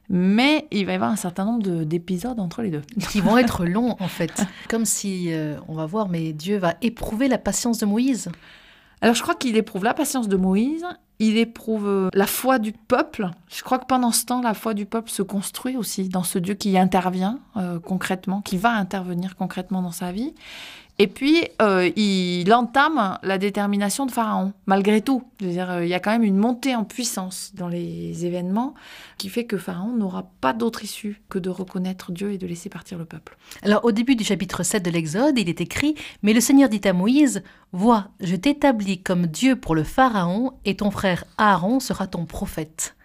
mais 0.10 0.68
il 0.70 0.86
va 0.86 0.92
y 0.92 0.96
avoir 0.96 1.10
un 1.10 1.16
certain 1.16 1.46
nombre 1.46 1.64
de- 1.64 1.84
d'épisodes 1.84 2.40
entre 2.40 2.62
les 2.62 2.70
deux. 2.70 2.84
qui 3.10 3.20
vont 3.22 3.38
être 3.38 3.66
longs 3.66 3.96
en 4.00 4.08
fait. 4.08 4.44
Comme 4.70 4.86
si, 4.86 5.34
euh, 5.34 5.58
on 5.68 5.74
va 5.74 5.88
voir, 5.88 6.10
mais 6.10 6.34
Dieu 6.34 6.58
va 6.58 6.76
éprouver 6.84 7.28
la 7.28 7.40
patience 7.40 7.80
de 7.80 7.88
Moïse. 7.88 8.30
Alors 9.02 9.16
je 9.16 9.22
crois 9.24 9.34
qu'il 9.36 9.58
éprouve 9.58 9.84
la 9.84 9.96
patience 9.96 10.28
de 10.28 10.38
Moïse, 10.38 10.86
il 11.20 11.38
éprouve 11.38 11.88
euh, 11.88 12.10
la 12.14 12.28
foi 12.28 12.60
du 12.60 12.74
peuple. 12.74 13.30
Je 13.50 13.64
crois 13.64 13.80
que 13.80 13.86
pendant 13.86 14.12
ce 14.12 14.26
temps, 14.26 14.42
la 14.42 14.54
foi 14.54 14.74
du 14.74 14.86
peuple 14.86 15.10
se 15.10 15.22
construit 15.22 15.76
aussi 15.76 16.10
dans 16.10 16.24
ce 16.24 16.40
Dieu 16.40 16.54
qui 16.54 16.78
intervient 16.78 17.40
euh, 17.58 17.80
concrètement, 17.80 18.42
qui 18.42 18.58
va 18.58 18.72
intervenir 18.72 19.36
concrètement 19.36 19.82
dans 19.82 19.92
sa 19.92 20.12
vie. 20.12 20.34
Et 21.00 21.06
puis, 21.06 21.44
euh, 21.62 21.92
il 21.96 22.52
entame 22.52 23.20
la 23.22 23.38
détermination 23.38 24.08
de 24.08 24.12
Pharaon, 24.12 24.54
malgré 24.66 25.02
tout. 25.02 25.24
Euh, 25.44 25.82
il 25.84 25.90
y 25.90 25.94
a 25.94 26.00
quand 26.00 26.12
même 26.12 26.24
une 26.24 26.38
montée 26.38 26.76
en 26.76 26.84
puissance 26.84 27.52
dans 27.54 27.68
les 27.68 28.26
événements 28.26 28.74
qui 29.20 29.30
fait 29.30 29.46
que 29.46 29.58
Pharaon 29.58 29.94
n'aura 29.94 30.32
pas 30.42 30.54
d'autre 30.54 30.84
issue 30.84 31.22
que 31.30 31.38
de 31.38 31.52
reconnaître 31.52 32.12
Dieu 32.12 32.32
et 32.32 32.40
de 32.40 32.48
laisser 32.48 32.70
partir 32.70 32.98
le 32.98 33.06
peuple. 33.06 33.38
Alors 33.62 33.86
au 33.86 33.92
début 33.92 34.16
du 34.16 34.24
chapitre 34.24 34.64
7 34.64 34.84
de 34.84 34.90
l'Exode, 34.90 35.38
il 35.38 35.50
est 35.50 35.62
écrit 35.62 35.94
Mais 36.24 36.34
le 36.34 36.42
Seigneur 36.42 36.68
dit 36.68 36.82
à 36.86 36.94
Moïse 36.94 37.44
Vois, 37.74 38.08
je 38.20 38.36
t'établis 38.36 39.04
comme 39.04 39.28
Dieu 39.28 39.56
pour 39.56 39.76
le 39.76 39.84
Pharaon, 39.84 40.54
et 40.66 40.78
ton 40.78 40.90
frère 40.90 41.26
Aaron 41.38 41.80
sera 41.80 42.08
ton 42.08 42.26
prophète. 42.26 42.96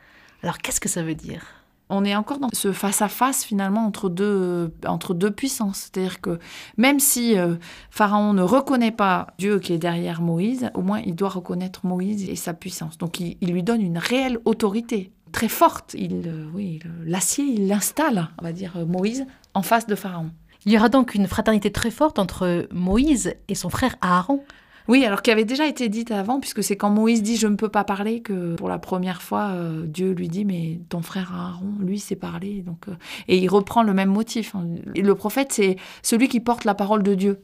Alors 0.42 0.58
qu'est-ce 0.58 0.80
que 0.80 0.88
ça 0.88 1.02
veut 1.02 1.14
dire? 1.14 1.61
On 1.92 2.04
est 2.04 2.16
encore 2.16 2.38
dans 2.38 2.48
ce 2.52 2.72
face-à-face 2.72 3.44
finalement 3.44 3.86
entre 3.86 4.08
deux, 4.08 4.72
entre 4.86 5.14
deux 5.14 5.30
puissances. 5.30 5.90
C'est-à-dire 5.92 6.20
que 6.20 6.38
même 6.76 6.98
si 6.98 7.38
euh, 7.38 7.54
Pharaon 7.90 8.32
ne 8.32 8.42
reconnaît 8.42 8.90
pas 8.92 9.28
Dieu 9.38 9.58
qui 9.58 9.72
est 9.72 9.78
derrière 9.78 10.22
Moïse, 10.22 10.70
au 10.74 10.82
moins 10.82 11.00
il 11.04 11.14
doit 11.14 11.28
reconnaître 11.28 11.86
Moïse 11.86 12.28
et 12.28 12.36
sa 12.36 12.54
puissance. 12.54 12.98
Donc 12.98 13.20
il, 13.20 13.36
lui 13.52 13.62
donne 13.62 13.82
une 13.82 13.98
réelle 13.98 14.38
autorité 14.44 15.12
très 15.32 15.48
forte. 15.48 15.94
Il, 15.94 16.22
euh, 16.26 16.46
oui, 16.54 16.80
le- 16.84 17.04
l'acier, 17.10 17.44
il 17.44 17.68
l'installe, 17.68 18.28
on 18.40 18.44
va 18.44 18.52
dire, 18.52 18.72
euh, 18.76 18.86
Moïse 18.86 19.26
en 19.54 19.62
face 19.62 19.86
de 19.86 19.94
Pharaon. 19.94 20.30
Il 20.64 20.72
y 20.72 20.78
aura 20.78 20.88
donc 20.88 21.14
une 21.14 21.26
fraternité 21.26 21.70
très 21.72 21.90
forte 21.90 22.18
entre 22.18 22.66
Moïse 22.72 23.34
et 23.48 23.54
son 23.54 23.68
frère 23.68 23.96
Aaron. 24.00 24.42
Oui, 24.88 25.04
alors 25.04 25.22
qui 25.22 25.30
avait 25.30 25.44
déjà 25.44 25.66
été 25.66 25.88
dite 25.88 26.10
avant, 26.10 26.40
puisque 26.40 26.62
c'est 26.62 26.76
quand 26.76 26.90
Moïse 26.90 27.22
dit 27.22 27.36
je 27.36 27.46
ne 27.46 27.56
peux 27.56 27.68
pas 27.68 27.84
parler 27.84 28.20
que 28.20 28.54
pour 28.56 28.68
la 28.68 28.78
première 28.78 29.22
fois 29.22 29.50
euh, 29.52 29.86
Dieu 29.86 30.12
lui 30.12 30.28
dit 30.28 30.44
mais 30.44 30.80
ton 30.88 31.02
frère 31.02 31.32
Aaron 31.34 31.74
lui 31.80 31.98
sait 31.98 32.16
parler 32.16 32.62
donc 32.62 32.88
euh, 32.88 32.94
et 33.28 33.38
il 33.38 33.48
reprend 33.48 33.82
le 33.82 33.94
même 33.94 34.10
motif. 34.10 34.54
hein. 34.54 34.66
Et 34.94 35.02
le 35.02 35.14
prophète 35.14 35.52
c'est 35.52 35.76
celui 36.02 36.28
qui 36.28 36.40
porte 36.40 36.64
la 36.64 36.74
parole 36.74 37.02
de 37.02 37.14
Dieu. 37.14 37.42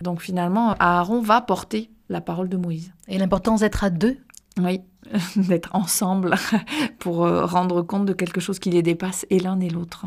Donc 0.00 0.22
finalement 0.22 0.74
Aaron 0.78 1.20
va 1.20 1.40
porter 1.40 1.90
la 2.08 2.20
parole 2.20 2.48
de 2.48 2.56
Moïse. 2.56 2.92
Et 3.08 3.18
l'importance 3.18 3.60
d'être 3.60 3.84
à 3.84 3.90
deux? 3.90 4.16
Oui, 4.60 4.80
d'être 5.36 5.74
ensemble 5.74 6.34
pour 6.98 7.24
euh, 7.26 7.44
rendre 7.44 7.82
compte 7.82 8.06
de 8.06 8.12
quelque 8.12 8.40
chose 8.40 8.58
qui 8.58 8.70
les 8.70 8.82
dépasse 8.82 9.26
et 9.30 9.38
l'un 9.38 9.60
et 9.60 9.68
l'autre. 9.68 10.06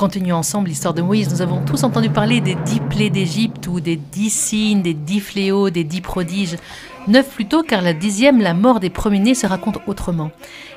Continuons 0.00 0.36
ensemble 0.36 0.70
l'histoire 0.70 0.94
de 0.94 1.02
Moïse. 1.02 1.30
Nous 1.30 1.42
avons 1.42 1.62
tous 1.62 1.84
entendu 1.84 2.08
parler 2.08 2.40
des 2.40 2.54
dix 2.54 2.80
plaies 2.80 3.10
d'Égypte 3.10 3.66
ou 3.66 3.80
des 3.80 3.96
dix 3.96 4.30
signes, 4.30 4.80
des 4.80 4.94
dix 4.94 5.20
fléaux, 5.20 5.68
des 5.68 5.84
dix 5.84 6.00
prodiges. 6.00 6.56
Neuf 7.06 7.34
plutôt, 7.34 7.62
car 7.62 7.82
la 7.82 7.92
dixième, 7.92 8.40
la 8.40 8.54
mort 8.54 8.80
des 8.80 8.88
premiers-nés, 8.88 9.34
se 9.34 9.46
raconte 9.46 9.76
autrement. 9.86 10.30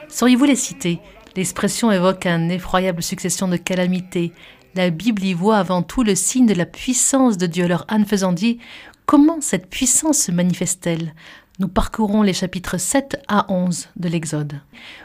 Sauriez-vous 0.09 0.43
les 0.43 0.57
citer? 0.57 0.99
L'expression 1.37 1.89
évoque 1.89 2.25
une 2.25 2.51
effroyable 2.51 3.01
succession 3.01 3.47
de 3.47 3.55
calamités. 3.55 4.33
La 4.75 4.89
Bible 4.89 5.23
y 5.23 5.33
voit 5.33 5.55
avant 5.55 5.83
tout 5.83 6.03
le 6.03 6.15
signe 6.15 6.45
de 6.45 6.53
la 6.53 6.65
puissance 6.65 7.37
de 7.37 7.45
Dieu. 7.45 7.63
Alors 7.63 7.85
Anne 7.87 8.05
Faisandier, 8.05 8.59
comment 9.05 9.39
cette 9.39 9.69
puissance 9.69 10.17
se 10.17 10.33
manifeste-t-elle? 10.33 11.13
Nous 11.59 11.67
parcourons 11.67 12.23
les 12.23 12.33
chapitres 12.33 12.79
7 12.79 13.21
à 13.27 13.45
11 13.47 13.89
de 13.95 14.09
l'Exode. 14.09 14.59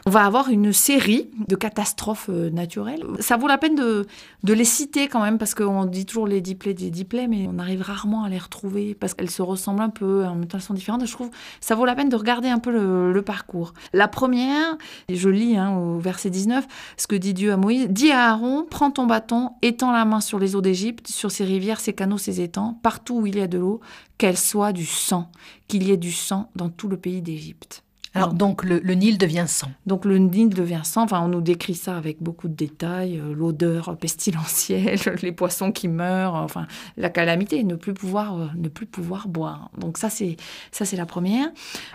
On 0.07 0.11
va 0.11 0.25
avoir 0.25 0.49
une 0.49 0.73
série 0.73 1.29
de 1.47 1.55
catastrophes 1.57 2.31
euh, 2.31 2.49
naturelles. 2.49 3.05
Ça 3.21 3.37
vaut 3.37 3.49
la 3.49 3.59
peine 3.59 3.75
de, 3.75 4.07
les 4.45 4.65
citer 4.65 5.09
quand 5.09 5.21
même, 5.21 5.37
parce 5.37 5.55
qu'on 5.55 5.85
dit 5.85 6.07
toujours 6.07 6.27
les 6.27 6.41
dix 6.41 6.55
plaies 6.55 6.73
des 6.73 6.89
dix 6.89 7.05
plaies, 7.05 7.29
mais 7.29 7.47
on 7.53 7.59
arrive 7.59 7.83
rarement 7.83 8.25
à 8.25 8.31
les 8.31 8.39
retrouver, 8.39 8.95
parce 8.95 9.13
qu'elles 9.13 9.29
se 9.29 9.43
ressemblent 9.43 9.83
un 9.83 9.91
peu, 9.91 10.25
en 10.25 10.37
même 10.37 10.47
temps 10.47 10.57
elles 10.57 10.65
sont 10.65 10.73
différentes. 10.73 11.05
Je 11.05 11.13
trouve 11.13 11.31
ça 11.61 11.75
vaut 11.75 11.85
la 11.85 11.95
peine 11.95 12.09
de 12.09 12.17
regarder 12.17 12.49
un 12.49 12.59
peu 12.59 12.71
le, 12.71 13.21
parcours. 13.21 13.75
La 13.93 14.09
première, 14.09 14.79
je 15.13 15.29
lis 15.29 15.59
hein, 15.59 15.77
au 15.77 15.99
verset 15.99 16.31
19, 16.31 16.67
ce 16.97 17.07
que 17.07 17.17
dit 17.17 17.35
Dieu 17.35 17.53
à 17.53 17.59
Moïse, 17.59 17.89
dis 17.91 18.11
à 18.11 18.31
Aaron, 18.31 18.65
prends 18.71 18.91
ton 18.91 19.05
bâton, 19.05 19.51
étends 19.61 19.93
la 19.93 20.07
main 20.07 20.23
sur 20.23 20.39
les 20.39 20.57
eaux 20.57 20.63
d'Égypte, 20.63 21.09
sur 21.09 21.31
ses 21.31 21.45
rivières, 21.45 21.81
ses 21.81 21.93
canaux, 21.93 22.17
ses 22.17 22.41
étangs, 22.41 22.79
partout 22.83 23.17
où 23.21 23.27
il 23.27 23.37
y 23.37 23.43
a 23.43 23.49
de 23.49 23.59
l'eau, 23.59 23.81
qu'elle 24.17 24.39
soit 24.39 24.73
du 24.73 24.87
sang, 24.87 25.31
qu'il 25.69 25.83
y 25.83 25.93
ait 25.93 25.97
du 25.97 26.13
sang 26.13 26.38
dans 26.55 26.69
tout 26.69 26.89
le 26.89 26.97
pays 26.97 27.23
d'Égypte. 27.23 27.83
Alors 28.15 28.33
donc 28.33 28.65
le, 28.65 28.81
Nil 28.95 29.19
devient 29.19 29.45
sang. 29.47 29.71
Donc 29.87 30.05
le 30.05 30.19
Nil 30.19 30.49
devient 30.49 30.81
sang. 30.83 31.03
Enfin, 31.03 31.21
on 31.21 31.29
nous 31.29 31.41
décrit 31.41 31.75
ça 31.75 31.97
avec 31.97 32.23
beaucoup 32.23 32.49
de 32.49 32.55
détails, 32.55 33.19
euh, 33.19 33.35
l'odeur 33.35 33.97
pestilentielle, 33.97 34.99
les 35.23 35.33
poissons 35.33 35.73
qui 35.73 35.89
meurent, 35.89 36.35
enfin 36.35 36.67
la 36.97 37.11
calamité, 37.11 37.63
ne 37.65 37.75
plus 37.75 37.95
pouvoir, 37.95 38.37
euh, 38.37 38.47
ne 38.57 38.69
plus 38.69 38.87
pouvoir 38.87 39.29
boire. 39.29 39.71
Donc 39.79 39.99
ça 39.99 40.11
c'est 40.11 40.37
ça 40.73 40.85
c'est 40.85 40.97
la 40.97 41.07
première. 41.07 41.49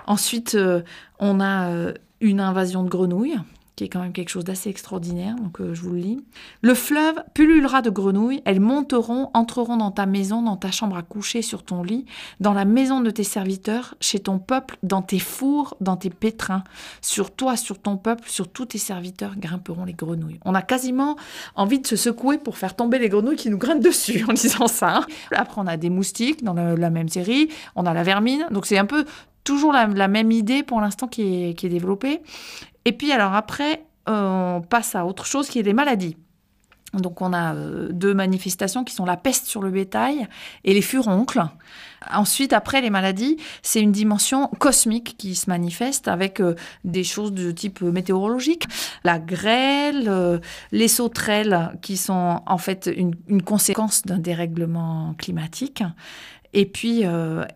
Ensuite, 0.08 0.56
euh, 0.56 0.82
on 1.20 1.42
a 1.42 1.94
une 2.22 2.40
invasion 2.40 2.84
de 2.84 2.90
grenouilles 2.90 3.38
qui 3.76 3.84
est 3.84 3.90
quand 3.90 4.02
même 4.02 4.14
quelque 4.14 4.30
chose 4.30 4.44
d'assez 4.44 4.70
extraordinaire, 4.70 5.36
donc 5.36 5.60
euh, 5.60 5.74
je 5.74 5.82
vous 5.82 5.92
le 5.92 5.98
lis. 5.98 6.24
Le 6.62 6.76
fleuve 6.76 7.24
pullulera 7.34 7.82
de 7.82 7.90
grenouilles, 7.90 8.42
elles 8.46 8.60
monteront, 8.60 9.32
entreront 9.34 9.78
dans 9.78 9.90
ta 9.90 10.06
maison, 10.06 10.44
dans 10.44 10.58
ta 10.58 10.70
chambre 10.70 10.96
à 10.96 11.02
coucher, 11.02 11.42
sur 11.42 11.64
ton 11.64 11.82
lit, 11.82 12.06
dans 12.40 12.54
la 12.54 12.66
maison 12.66 13.02
de 13.02 13.10
tes 13.10 13.24
serviteurs, 13.24 13.96
chez 14.00 14.20
ton 14.20 14.38
peuple, 14.38 14.78
dans 14.84 15.02
tes 15.02 15.18
fours, 15.18 15.76
dans 15.82 15.98
tes 15.98 16.12
pétrins. 16.12 16.64
Sur 17.02 17.32
toi, 17.32 17.58
sur 17.58 17.80
ton 17.80 17.98
peuple, 17.98 18.30
sur 18.30 18.48
tous 18.48 18.68
tes 18.68 18.78
serviteurs 18.78 19.38
grimperont 19.38 19.86
les 19.86 19.94
grenouilles. 19.94 20.40
On 20.46 20.54
a 20.54 20.62
quasiment 20.62 21.16
envie 21.56 21.80
de 21.80 21.88
se 21.88 21.96
secouer 21.96 22.38
pour 22.38 22.58
faire 22.58 22.76
tomber 22.76 23.00
les 23.00 23.10
grenouilles 23.10 23.38
qui 23.38 23.50
nous 23.50 23.58
grimpent 23.58 23.84
dessus 23.84 24.24
en 24.30 24.34
disant 24.34 24.68
ça. 24.68 24.98
Hein. 24.98 25.06
Après, 25.32 25.60
on 25.60 25.68
a 25.68 25.78
des 25.78 25.90
moustiques 25.90 26.44
dans 26.44 26.54
la, 26.54 26.90
même 26.92 27.10
série, 27.10 27.50
on 27.76 27.88
a 27.88 27.94
la 27.94 28.04
vermine, 28.04 28.46
donc 28.52 28.68
c'est 28.68 28.78
un 28.78 28.86
peu 28.86 29.06
toujours 29.44 29.74
la, 29.74 30.08
même 30.08 30.32
idée 30.32 30.64
pour 30.64 30.80
l'instant 30.80 31.08
qui 31.08 31.22
est, 31.50 31.54
qui 31.56 31.66
est 31.66 31.70
développée. 31.70 32.22
Et 32.86 32.92
puis 32.92 33.12
alors 33.12 33.34
après, 33.34 33.86
on 34.08 34.62
passe 34.68 34.96
à 34.96 35.06
autre 35.06 35.26
chose 35.26 35.50
qui 35.50 35.60
est 35.60 35.64
les 35.64 35.74
maladies. 35.74 36.18
Donc 36.94 37.22
on 37.22 37.34
a 37.34 37.56
euh, 37.56 37.90
deux 37.92 38.14
manifestations 38.14 38.84
qui 38.84 38.94
sont 38.94 39.06
la 39.06 39.18
peste 39.18 39.48
sur 39.48 39.62
le 39.62 39.72
bétail 39.72 40.28
et 40.64 40.74
les 40.74 40.82
furoncles. 40.82 41.44
Ensuite, 42.12 42.54
après 42.54 42.82
les 42.82 42.90
maladies, 42.90 43.38
c'est 43.62 43.82
une 43.82 43.92
dimension 43.92 44.48
cosmique 44.60 45.16
qui 45.18 45.36
se 45.36 45.50
manifeste 45.50 46.08
avec 46.08 46.40
euh, 46.40 46.54
des 46.84 47.04
choses 47.04 47.34
de 47.34 47.52
type 47.52 47.82
météorologique. 47.82 48.66
La 49.04 49.18
grêle, 49.18 50.06
euh, 50.08 50.40
les 50.72 50.88
sauterelles 50.88 51.72
qui 51.82 51.98
sont 51.98 52.42
en 52.46 52.58
fait 52.58 52.90
une, 52.96 53.42
conséquence 53.42 54.04
d'un 54.04 54.20
dérèglement 54.20 55.16
climatique. 55.18 55.84
Et 56.56 56.68
puis, 56.68 57.02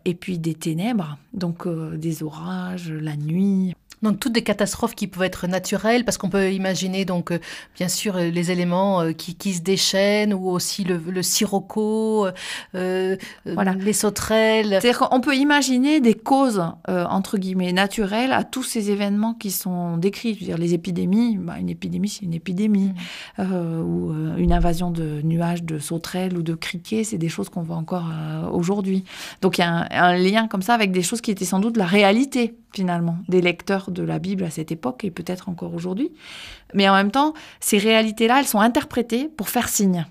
et 0.05 0.13
puis 0.15 0.39
des 0.39 0.55
ténèbres, 0.55 1.19
donc 1.35 1.67
des 1.67 2.23
orages, 2.23 2.91
la 2.91 3.15
nuit. 3.15 3.75
Donc 4.03 4.19
toutes 4.19 4.33
des 4.33 4.43
catastrophes 4.43 4.93
qui 4.93 5.07
peuvent 5.07 5.23
être 5.23 5.47
naturelles, 5.47 6.05
parce 6.05 6.17
qu'on 6.17 6.29
peut 6.29 6.51
imaginer 6.51 7.03
donc 7.03 7.31
euh, 7.31 7.39
bien 7.75 7.87
sûr 7.87 8.15
euh, 8.15 8.29
les 8.29 8.51
éléments 8.51 9.01
euh, 9.01 9.11
qui, 9.11 9.33
qui, 9.33 9.53
se 9.53 9.61
déchaînent 9.61 10.33
ou 10.33 10.49
aussi 10.49 10.83
le, 10.83 10.97
le 10.97 11.23
sirocco, 11.23 12.27
voilà. 12.73 13.73
les 13.73 13.93
sauterelles. 13.93 14.69
C'est-à-dire 14.69 14.99
qu'on 14.99 15.21
peut 15.21 15.35
imaginer 15.35 15.99
des 15.99 16.13
causes 16.13 16.63
entre 16.87 17.37
guillemets 17.37 17.73
naturelles 17.73 18.31
à 18.31 18.43
tous 18.43 18.63
ces 18.63 18.91
événements 18.91 19.33
qui 19.33 19.51
sont 19.51 19.97
décrits. 19.97 20.35
Je 20.35 20.39
veux 20.41 20.45
dire 20.45 20.57
les 20.57 20.73
épidémies, 20.73 21.37
bah, 21.37 21.55
une 21.59 21.69
épidémie 21.69 22.09
c'est 22.09 22.25
une 22.25 22.33
épidémie, 22.33 22.93
mmh. 23.37 23.81
ou 23.81 24.13
une 24.37 24.53
invasion 24.53 24.91
de 24.91 25.21
nuages 25.23 25.63
de 25.63 25.79
sauterelles 25.79 26.37
ou 26.37 26.43
de 26.43 26.53
criquets, 26.53 27.03
c'est 27.03 27.17
des 27.17 27.29
choses 27.29 27.49
qu'on 27.49 27.63
voit 27.63 27.77
encore 27.77 28.05
aujourd'hui. 28.51 29.03
Donc 29.41 29.57
il 29.57 29.61
y 29.61 29.63
a 29.63 29.69
un, 29.69 29.87
un 29.91 30.15
lien 30.15 30.47
comme 30.47 30.61
ça 30.61 30.73
avec 30.73 30.91
des 30.91 31.03
choses 31.03 31.21
qui 31.21 31.31
étaient 31.31 31.45
sans 31.45 31.59
doute 31.59 31.77
la 31.77 31.85
réalité 31.85 32.55
finalement, 32.73 33.17
des 33.27 33.41
lecteurs 33.41 33.91
de 33.91 34.03
la 34.03 34.19
Bible 34.19 34.43
à 34.43 34.49
cette 34.49 34.71
époque 34.71 35.03
et 35.03 35.11
peut-être 35.11 35.49
encore 35.49 35.73
aujourd'hui. 35.73 36.11
Mais 36.73 36.87
en 36.87 36.93
même 36.93 37.11
temps, 37.11 37.33
ces 37.59 37.77
réalités-là, 37.77 38.39
elles 38.39 38.47
sont 38.47 38.59
interprétées 38.59 39.29
pour 39.29 39.49
faire 39.49 39.69
signe. 39.69 40.05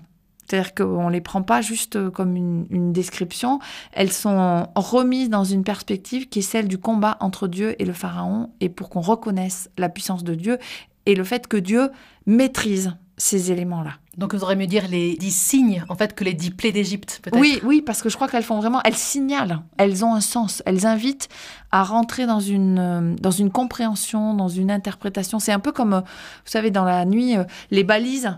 C'est-à-dire 0.47 0.73
qu'on 0.73 1.07
ne 1.07 1.11
les 1.11 1.21
prend 1.21 1.41
pas 1.41 1.61
juste 1.61 2.09
comme 2.11 2.35
une, 2.35 2.93
description, 2.93 3.59
elles 3.91 4.11
sont 4.11 4.67
remises 4.75 5.29
dans 5.29 5.43
une 5.43 5.63
perspective 5.63 6.29
qui 6.29 6.39
est 6.39 6.43
celle 6.43 6.67
du 6.67 6.77
combat 6.77 7.17
entre 7.19 7.47
Dieu 7.47 7.75
et 7.81 7.85
le 7.85 7.93
Pharaon, 7.93 8.49
et 8.61 8.69
pour 8.69 8.89
qu'on 8.89 9.01
reconnaisse 9.01 9.69
la 9.77 9.89
puissance 9.89 10.23
de 10.23 10.35
Dieu 10.35 10.57
et 11.05 11.15
le 11.15 11.23
fait 11.23 11.47
que 11.47 11.57
Dieu 11.57 11.91
maîtrise 12.25 12.93
ces 13.17 13.51
éléments-là. 13.51 13.93
Donc, 14.17 14.33
vous 14.33 14.41
aurez 14.41 14.55
mieux 14.55 14.65
dire 14.65 14.87
les 14.89 15.15
dix 15.15 15.35
signes, 15.35 15.85
en 15.89 15.95
fait, 15.95 16.15
que 16.15 16.23
les 16.23 16.33
dix 16.33 16.49
plaies 16.49 16.71
d'Égypte, 16.71 17.19
peut-être. 17.21 17.39
Oui, 17.39 17.59
oui, 17.63 17.83
parce 17.83 18.01
que 18.01 18.09
je 18.09 18.15
crois 18.15 18.27
qu'elles 18.27 18.43
font 18.43 18.59
vraiment, 18.59 18.81
elles 18.83 18.95
signalent, 18.95 19.61
elles 19.77 20.03
ont 20.03 20.15
un 20.15 20.21
sens, 20.21 20.63
elles 20.65 20.87
invitent 20.87 21.29
à 21.71 21.83
rentrer 21.83 22.25
dans 22.25 22.39
une, 22.39 22.79
euh, 22.79 23.15
dans 23.21 23.31
une 23.31 23.51
compréhension, 23.51 24.33
dans 24.33 24.47
une 24.47 24.71
interprétation. 24.71 25.37
C'est 25.37 25.51
un 25.51 25.59
peu 25.59 25.71
comme, 25.71 25.93
euh, 25.93 26.01
vous 26.01 26.51
savez, 26.51 26.71
dans 26.71 26.83
la 26.83 27.05
nuit, 27.05 27.37
euh, 27.37 27.43
les 27.69 27.83
balises 27.83 28.37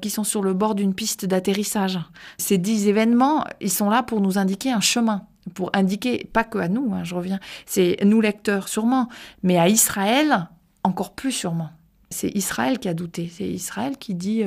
qui 0.00 0.10
sont 0.10 0.24
sur 0.24 0.42
le 0.42 0.54
bord 0.54 0.74
d'une 0.74 0.94
piste 0.94 1.26
d'atterrissage. 1.26 1.98
Ces 2.38 2.58
dix 2.58 2.88
événements, 2.88 3.44
ils 3.60 3.70
sont 3.70 3.90
là 3.90 4.02
pour 4.02 4.20
nous 4.20 4.38
indiquer 4.38 4.70
un 4.70 4.80
chemin 4.80 5.22
pour 5.54 5.70
indiquer, 5.72 6.28
pas 6.30 6.44
que 6.44 6.58
à 6.58 6.68
nous, 6.68 6.92
hein, 6.92 7.04
je 7.04 7.14
reviens, 7.14 7.40
c'est 7.64 7.96
nous 8.04 8.20
lecteurs 8.20 8.68
sûrement, 8.68 9.08
mais 9.42 9.58
à 9.58 9.68
Israël 9.68 10.48
encore 10.84 11.14
plus 11.14 11.32
sûrement. 11.32 11.70
C'est 12.10 12.28
Israël 12.36 12.78
qui 12.78 12.88
a 12.88 12.92
douté, 12.92 13.30
c'est 13.32 13.48
Israël 13.48 13.96
qui 13.98 14.14
dit 14.14 14.44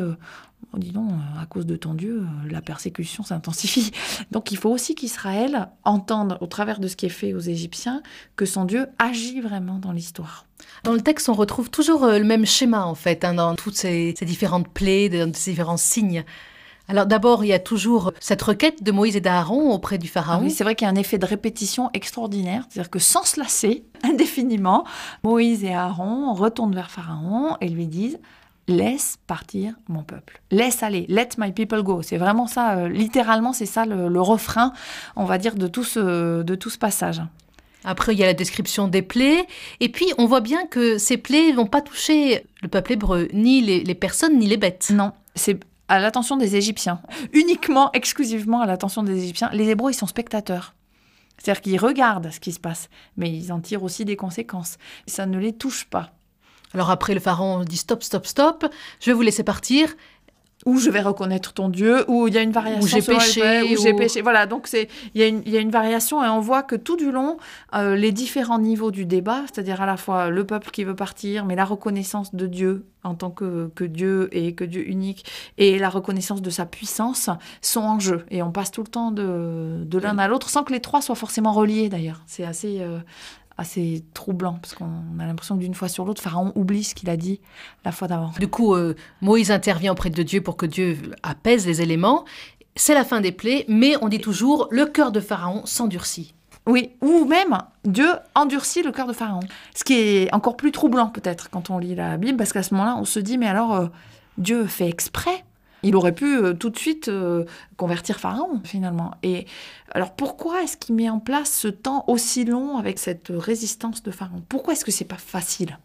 Oh, 0.73 0.77
dis 0.77 0.91
donc, 0.91 1.11
à 1.39 1.45
cause 1.45 1.65
de 1.65 1.75
ton 1.75 1.93
Dieu, 1.93 2.23
la 2.49 2.61
persécution 2.61 3.23
s'intensifie. 3.23 3.91
Donc 4.31 4.51
il 4.51 4.57
faut 4.57 4.69
aussi 4.69 4.95
qu'Israël 4.95 5.69
entende, 5.83 6.37
au 6.39 6.47
travers 6.47 6.79
de 6.79 6.87
ce 6.87 6.95
qui 6.95 7.07
est 7.07 7.09
fait 7.09 7.33
aux 7.33 7.39
Égyptiens, 7.39 8.01
que 8.35 8.45
son 8.45 8.63
Dieu 8.63 8.87
agit 8.97 9.41
vraiment 9.41 9.79
dans 9.79 9.91
l'histoire. 9.91 10.45
Dans 10.83 10.93
le 10.93 11.01
texte, 11.01 11.27
on 11.27 11.33
retrouve 11.33 11.69
toujours 11.69 12.05
euh, 12.05 12.19
le 12.19 12.23
même 12.23 12.45
schéma, 12.45 12.85
en 12.85 12.95
fait, 12.95 13.25
hein, 13.25 13.33
dans 13.33 13.55
toutes 13.55 13.75
ces, 13.75 14.13
différentes 14.21 14.69
plaies, 14.69 15.09
dans 15.09 15.33
ces 15.33 15.51
différents 15.51 15.77
signes. 15.77 16.23
Alors 16.87 17.05
d'abord, 17.05 17.45
il 17.45 17.47
y 17.47 17.53
a 17.53 17.59
toujours 17.59 18.11
cette 18.19 18.41
requête 18.41 18.83
de 18.83 18.91
Moïse 18.91 19.15
et 19.15 19.21
d'Aaron 19.21 19.71
auprès 19.71 19.97
du 19.97 20.07
Pharaon. 20.07 20.39
Ah 20.41 20.43
oui, 20.43 20.51
c'est 20.51 20.63
vrai 20.63 20.75
qu'il 20.75 20.85
y 20.85 20.89
a 20.89 20.91
un 20.91 20.97
effet 20.97 21.17
de 21.17 21.25
répétition 21.25 21.89
extraordinaire, 21.93 22.65
c'est-à-dire 22.69 22.89
que 22.89 22.99
sans 22.99 23.23
se 23.23 23.39
lasser 23.39 23.85
indéfiniment, 24.03 24.85
Moïse 25.23 25.63
et 25.63 25.73
Aaron 25.73 26.33
retournent 26.33 26.75
vers 26.75 26.91
Pharaon 26.91 27.55
et 27.61 27.69
lui 27.69 27.87
disent 27.87 28.19
laisse 28.71 29.17
partir 29.27 29.73
mon 29.87 30.03
peuple. 30.03 30.41
Laisse 30.49 30.83
aller, 30.83 31.05
let 31.09 31.29
my 31.37 31.51
people 31.51 31.83
go. 31.83 32.01
C'est 32.01 32.17
vraiment 32.17 32.47
ça, 32.47 32.77
euh, 32.77 32.89
littéralement, 32.89 33.53
c'est 33.53 33.65
ça 33.65 33.85
le, 33.85 34.21
refrain, 34.21 34.73
on 35.15 35.25
va 35.25 35.37
dire, 35.37 35.55
de 35.55 35.67
tout 35.67 35.83
ce, 35.83 36.41
de 36.41 36.55
tout 36.55 36.69
ce 36.69 36.77
passage. 36.77 37.21
Après, 37.83 38.13
il 38.13 38.19
y 38.19 38.23
a 38.23 38.27
la 38.27 38.33
description 38.33 38.87
des 38.87 39.01
plaies. 39.01 39.45
Et 39.79 39.89
puis, 39.89 40.07
on 40.17 40.25
voit 40.25 40.41
bien 40.41 40.65
que 40.67 40.97
ces 40.97 41.17
plaies 41.17 41.51
vont 41.51 41.65
pas 41.65 41.81
toucher 41.81 42.45
le 42.61 42.67
peuple 42.67 42.93
hébreu, 42.93 43.27
ni 43.33 43.61
les, 43.61 43.95
personnes, 43.95 44.37
ni 44.37 44.47
les 44.47 44.57
bêtes. 44.57 44.91
Non, 44.93 45.13
c'est 45.35 45.59
à 45.87 45.99
l'attention 45.99 46.37
des 46.37 46.55
Égyptiens. 46.55 47.01
Uniquement, 47.33 47.91
exclusivement 47.93 48.61
à 48.61 48.65
l'attention 48.65 49.03
des 49.03 49.23
Égyptiens. 49.23 49.49
Les 49.51 49.69
Hébreux, 49.69 49.91
ils 49.91 49.95
sont 49.95 50.07
spectateurs. 50.07 50.75
C'est-à-dire 51.37 51.61
qu'ils 51.61 51.79
regardent 51.79 52.29
ce 52.31 52.39
qui 52.39 52.51
se 52.51 52.59
passe, 52.59 52.89
mais 53.17 53.31
ils 53.31 53.51
en 53.51 53.59
tirent 53.59 53.83
aussi 53.83 54.05
des 54.05 54.15
conséquences. 54.15 54.77
Ça 55.07 55.25
ne 55.25 55.39
les 55.39 55.53
touche 55.53 55.85
pas. 55.85 56.11
Alors 56.73 56.89
après, 56.89 57.13
le 57.13 57.19
pharaon 57.19 57.63
dit 57.63 57.77
stop, 57.77 58.03
stop, 58.03 58.25
stop, 58.25 58.65
je 58.99 59.05
vais 59.07 59.13
vous 59.13 59.21
laisser 59.21 59.43
partir. 59.43 59.89
Ou 60.67 60.77
je 60.77 60.91
vais 60.91 61.01
reconnaître 61.01 61.53
ton 61.53 61.69
Dieu, 61.69 62.05
ou 62.07 62.27
il 62.27 62.35
y 62.35 62.37
a 62.37 62.43
une 62.43 62.51
variation. 62.51 62.83
Ou 62.83 62.87
j'ai 62.87 63.01
péché. 63.01 63.63
Ou, 63.63 63.81
j'ai 63.81 63.95
péché. 63.95 64.21
Voilà, 64.21 64.45
donc 64.45 64.69
il 64.73 64.87
y, 65.15 65.23
a 65.23 65.27
une, 65.27 65.41
y 65.47 65.57
a 65.57 65.59
une 65.59 65.71
variation 65.71 66.23
et 66.23 66.27
on 66.27 66.39
voit 66.39 66.61
que 66.61 66.75
tout 66.75 66.95
du 66.95 67.11
long, 67.11 67.37
euh, 67.73 67.95
les 67.95 68.11
différents 68.11 68.59
niveaux 68.59 68.91
du 68.91 69.05
débat, 69.05 69.41
c'est-à-dire 69.51 69.81
à 69.81 69.87
la 69.87 69.97
fois 69.97 70.29
le 70.29 70.45
peuple 70.45 70.69
qui 70.69 70.83
veut 70.83 70.95
partir, 70.95 71.45
mais 71.45 71.55
la 71.55 71.65
reconnaissance 71.65 72.35
de 72.35 72.45
Dieu 72.45 72.85
en 73.03 73.15
tant 73.15 73.31
que, 73.31 73.71
que 73.73 73.83
Dieu 73.83 74.29
et 74.31 74.53
que 74.53 74.63
Dieu 74.63 74.87
unique, 74.87 75.25
et 75.57 75.79
la 75.79 75.89
reconnaissance 75.89 76.43
de 76.43 76.51
sa 76.51 76.67
puissance 76.67 77.31
sont 77.61 77.81
en 77.81 77.99
jeu. 77.99 78.23
Et 78.29 78.43
on 78.43 78.51
passe 78.51 78.69
tout 78.69 78.83
le 78.83 78.87
temps 78.87 79.09
de, 79.09 79.83
de 79.83 79.97
l'un 79.97 80.19
à 80.19 80.27
l'autre 80.27 80.51
sans 80.51 80.63
que 80.63 80.73
les 80.73 80.79
trois 80.79 81.01
soient 81.01 81.15
forcément 81.15 81.53
reliés 81.53 81.89
d'ailleurs. 81.89 82.21
C'est 82.27 82.45
assez, 82.45 82.81
euh, 82.81 82.99
assez 83.57 84.03
troublant 84.13 84.53
parce 84.53 84.73
qu'on 84.73 85.19
a 85.19 85.25
l'impression 85.25 85.55
que 85.55 85.61
d'une 85.61 85.73
fois 85.73 85.87
sur 85.87 86.05
l'autre, 86.05 86.21
Pharaon 86.21 86.51
oublie 86.55 86.83
ce 86.83 86.95
qu'il 86.95 87.09
a 87.09 87.17
dit 87.17 87.39
la 87.85 87.91
fois 87.91 88.07
d'avant. 88.07 88.31
Du 88.39 88.47
coup, 88.47 88.73
euh, 88.73 88.95
Moïse 89.21 89.51
intervient 89.51 89.91
auprès 89.91 90.09
de 90.09 90.23
Dieu 90.23 90.41
pour 90.41 90.57
que 90.57 90.65
Dieu 90.65 90.97
apaise 91.23 91.65
les 91.67 91.81
éléments. 91.81 92.25
C'est 92.75 92.93
la 92.93 93.03
fin 93.03 93.21
des 93.21 93.31
plaies, 93.31 93.65
mais 93.67 93.95
on 94.01 94.07
dit 94.07 94.19
toujours 94.19 94.67
le 94.71 94.85
cœur 94.85 95.11
de 95.11 95.19
Pharaon 95.19 95.65
s'endurcit. 95.65 96.33
Oui, 96.67 96.91
ou 97.01 97.25
même 97.25 97.57
Dieu 97.85 98.07
endurcit 98.35 98.83
le 98.83 98.91
cœur 98.91 99.07
de 99.07 99.13
Pharaon. 99.13 99.41
Ce 99.75 99.83
qui 99.83 99.93
est 99.93 100.33
encore 100.33 100.55
plus 100.55 100.71
troublant 100.71 101.07
peut-être 101.07 101.49
quand 101.49 101.69
on 101.69 101.79
lit 101.79 101.95
la 101.95 102.17
Bible, 102.17 102.37
parce 102.37 102.53
qu'à 102.53 102.63
ce 102.63 102.73
moment-là, 102.75 102.97
on 102.97 103.05
se 103.05 103.19
dit, 103.19 103.37
mais 103.37 103.47
alors, 103.47 103.73
euh, 103.73 103.87
Dieu 104.37 104.65
fait 104.67 104.87
exprès 104.87 105.43
Il 105.83 105.95
aurait 105.95 106.13
pu 106.13 106.37
euh, 106.37 106.53
tout 106.53 106.69
de 106.69 106.77
suite 106.77 107.07
euh, 107.07 107.45
convertir 107.77 108.19
Pharaon, 108.19 108.61
finalement. 108.63 109.11
Et 109.23 109.45
alors 109.91 110.13
pourquoi 110.13 110.63
est-ce 110.63 110.77
qu'il 110.77 110.95
met 110.95 111.09
en 111.09 111.19
place 111.19 111.51
ce 111.51 111.67
temps 111.67 112.03
aussi 112.07 112.45
long 112.45 112.77
avec 112.77 112.99
cette 112.99 113.29
résistance 113.29 114.03
de 114.03 114.11
Pharaon? 114.11 114.43
Pourquoi 114.47 114.73
est-ce 114.73 114.85
que 114.85 114.91
c'est 114.91 115.05
pas 115.05 115.17
facile? 115.17 115.77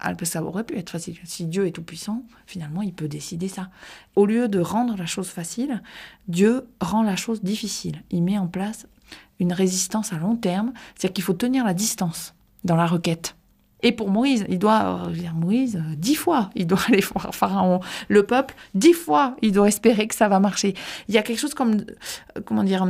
Ah, 0.00 0.12
ça 0.24 0.42
aurait 0.42 0.64
pu 0.64 0.76
être 0.76 0.90
facile. 0.90 1.16
Si 1.24 1.46
Dieu 1.46 1.66
est 1.66 1.70
tout-puissant, 1.70 2.24
finalement, 2.46 2.82
il 2.82 2.92
peut 2.92 3.08
décider 3.08 3.48
ça. 3.48 3.70
Au 4.16 4.26
lieu 4.26 4.48
de 4.48 4.60
rendre 4.60 4.96
la 4.96 5.06
chose 5.06 5.28
facile, 5.28 5.82
Dieu 6.28 6.66
rend 6.80 7.02
la 7.02 7.16
chose 7.16 7.42
difficile. 7.42 8.02
Il 8.10 8.22
met 8.22 8.36
en 8.36 8.46
place 8.46 8.86
une 9.40 9.52
résistance 9.52 10.12
à 10.12 10.18
long 10.18 10.36
terme, 10.36 10.72
c'est-à-dire 10.94 11.14
qu'il 11.14 11.24
faut 11.24 11.32
tenir 11.32 11.64
la 11.64 11.74
distance 11.74 12.34
dans 12.64 12.76
la 12.76 12.86
requête. 12.86 13.34
Et 13.84 13.92
pour 13.92 14.10
Moïse, 14.10 14.46
il 14.48 14.58
doit, 14.58 15.02
dire 15.12 15.32
euh, 15.36 15.38
Moïse, 15.38 15.76
euh, 15.76 15.94
dix 15.96 16.16
fois, 16.16 16.50
il 16.56 16.66
doit 16.66 16.80
aller 16.88 17.02
voir 17.02 17.32
Pharaon. 17.34 17.80
Le 18.08 18.24
peuple, 18.24 18.54
dix 18.74 18.94
fois, 18.94 19.36
il 19.42 19.52
doit 19.52 19.68
espérer 19.68 20.08
que 20.08 20.14
ça 20.14 20.26
va 20.26 20.40
marcher. 20.40 20.74
Il 21.08 21.14
y 21.14 21.18
a 21.18 21.22
quelque 21.22 21.38
chose 21.38 21.54
comme, 21.54 21.74
euh, 21.74 22.40
comment 22.44 22.64
dire, 22.64 22.86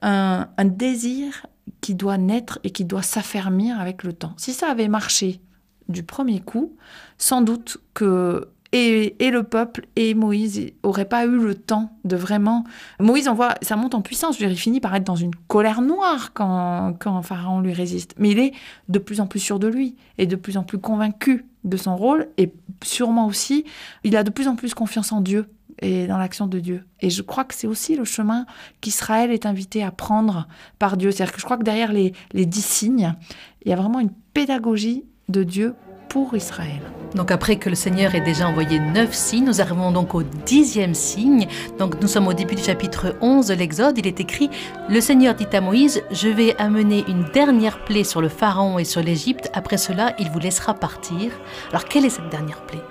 un 0.00 0.64
désir 0.64 1.46
qui 1.82 1.94
doit 1.94 2.16
naître 2.16 2.58
et 2.64 2.70
qui 2.70 2.86
doit 2.86 3.02
s'affermir 3.02 3.78
avec 3.78 4.02
le 4.02 4.14
temps. 4.14 4.32
Si 4.38 4.54
ça 4.54 4.70
avait 4.70 4.88
marché 4.88 5.40
du 5.88 6.02
premier 6.02 6.40
coup, 6.40 6.76
sans 7.18 7.42
doute 7.42 7.78
que 7.92 8.48
et, 8.72 9.30
le 9.30 9.42
peuple 9.44 9.86
et 9.96 10.12
Moïse 10.14 10.72
n'auraient 10.84 11.06
pas 11.06 11.24
eu 11.24 11.38
le 11.38 11.54
temps 11.54 11.90
de 12.04 12.16
vraiment. 12.16 12.64
Moïse, 13.00 13.26
on 13.28 13.34
voit, 13.34 13.54
ça 13.62 13.76
monte 13.76 13.94
en 13.94 14.02
puissance. 14.02 14.38
Il 14.40 14.56
finit 14.56 14.80
par 14.80 14.94
être 14.94 15.04
dans 15.04 15.16
une 15.16 15.34
colère 15.46 15.80
noire 15.80 16.32
quand, 16.34 16.94
quand 17.00 17.22
Pharaon 17.22 17.60
lui 17.60 17.72
résiste. 17.72 18.14
Mais 18.18 18.30
il 18.30 18.38
est 18.38 18.52
de 18.88 18.98
plus 18.98 19.20
en 19.20 19.26
plus 19.26 19.40
sûr 19.40 19.58
de 19.58 19.68
lui 19.68 19.96
et 20.18 20.26
de 20.26 20.36
plus 20.36 20.58
en 20.58 20.64
plus 20.64 20.78
convaincu 20.78 21.46
de 21.64 21.76
son 21.78 21.96
rôle. 21.96 22.28
Et 22.36 22.52
sûrement 22.84 23.26
aussi, 23.26 23.64
il 24.04 24.16
a 24.16 24.22
de 24.22 24.30
plus 24.30 24.48
en 24.48 24.56
plus 24.56 24.74
confiance 24.74 25.12
en 25.12 25.22
Dieu 25.22 25.46
et 25.80 26.06
dans 26.06 26.18
l'action 26.18 26.46
de 26.46 26.58
Dieu. 26.58 26.84
Et 27.00 27.08
je 27.08 27.22
crois 27.22 27.44
que 27.44 27.54
c'est 27.54 27.66
aussi 27.66 27.96
le 27.96 28.04
chemin 28.04 28.44
qu'Israël 28.82 29.30
est 29.30 29.46
invité 29.46 29.82
à 29.82 29.90
prendre 29.90 30.46
par 30.78 30.98
Dieu. 30.98 31.10
C'est-à-dire 31.10 31.32
que 31.32 31.40
je 31.40 31.44
crois 31.46 31.56
que 31.56 31.64
derrière 31.64 31.92
les, 31.92 32.12
les 32.32 32.44
dix 32.44 32.64
signes, 32.64 33.14
il 33.64 33.70
y 33.70 33.72
a 33.72 33.76
vraiment 33.76 34.00
une 34.00 34.12
pédagogie 34.34 35.04
de 35.28 35.42
Dieu 35.42 35.74
pour 36.08 36.34
Israël. 36.34 36.80
Donc 37.14 37.30
après 37.30 37.56
que 37.56 37.68
le 37.68 37.74
Seigneur 37.74 38.14
ait 38.14 38.20
déjà 38.20 38.48
envoyé 38.48 38.78
neuf 38.78 39.14
signes, 39.14 39.46
nous 39.46 39.60
arrivons 39.60 39.92
donc 39.92 40.14
au 40.14 40.22
dixième 40.22 40.94
signe. 40.94 41.46
Donc 41.78 42.00
nous 42.00 42.08
sommes 42.08 42.28
au 42.28 42.34
début 42.34 42.54
du 42.54 42.62
chapitre 42.62 43.16
11 43.20 43.46
de 43.46 43.54
l'Exode. 43.54 43.98
Il 43.98 44.06
est 44.06 44.20
écrit, 44.20 44.50
Le 44.88 45.00
Seigneur 45.00 45.34
dit 45.34 45.46
à 45.52 45.60
Moïse, 45.60 46.02
je 46.10 46.28
vais 46.28 46.54
amener 46.58 47.04
une 47.08 47.24
dernière 47.32 47.84
plaie 47.84 48.04
sur 48.04 48.20
le 48.20 48.28
Pharaon 48.28 48.78
et 48.78 48.84
sur 48.84 49.02
l'Égypte. 49.02 49.50
Après 49.54 49.78
cela, 49.78 50.14
il 50.18 50.30
vous 50.30 50.38
laissera 50.38 50.74
partir. 50.74 51.32
Alors 51.70 51.84
quelle 51.84 52.04
est 52.04 52.10
cette 52.10 52.28
dernière 52.28 52.62
plaie? 52.62 52.82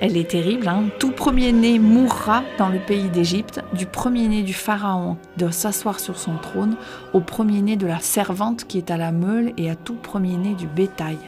Elle 0.00 0.16
est 0.16 0.30
terrible. 0.30 0.68
Hein. 0.68 0.84
Tout 1.00 1.10
premier-né 1.10 1.80
mourra 1.80 2.44
dans 2.56 2.68
le 2.68 2.78
pays 2.78 3.08
d'Égypte, 3.08 3.60
du 3.72 3.86
premier-né 3.86 4.42
du 4.42 4.54
Pharaon 4.54 5.16
de 5.36 5.50
s'asseoir 5.50 5.98
sur 5.98 6.18
son 6.18 6.36
trône, 6.36 6.76
au 7.12 7.20
premier-né 7.20 7.76
de 7.76 7.86
la 7.86 7.98
servante 7.98 8.64
qui 8.64 8.78
est 8.78 8.92
à 8.92 8.96
la 8.96 9.10
meule 9.10 9.52
et 9.56 9.70
à 9.70 9.74
tout 9.74 9.96
premier-né 9.96 10.54
du 10.54 10.68
bétail 10.68 11.18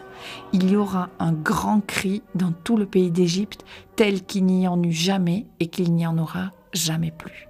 il 0.52 0.70
y 0.70 0.76
aura 0.76 1.08
un 1.18 1.32
grand 1.32 1.80
cri 1.84 2.22
dans 2.34 2.52
tout 2.52 2.76
le 2.76 2.86
pays 2.86 3.10
d'Égypte, 3.10 3.64
tel 3.96 4.24
qu'il 4.24 4.46
n'y 4.46 4.66
en 4.68 4.82
eut 4.82 4.92
jamais 4.92 5.46
et 5.60 5.66
qu'il 5.66 5.92
n'y 5.94 6.06
en 6.06 6.18
aura 6.18 6.52
jamais 6.72 7.10
plus. 7.10 7.48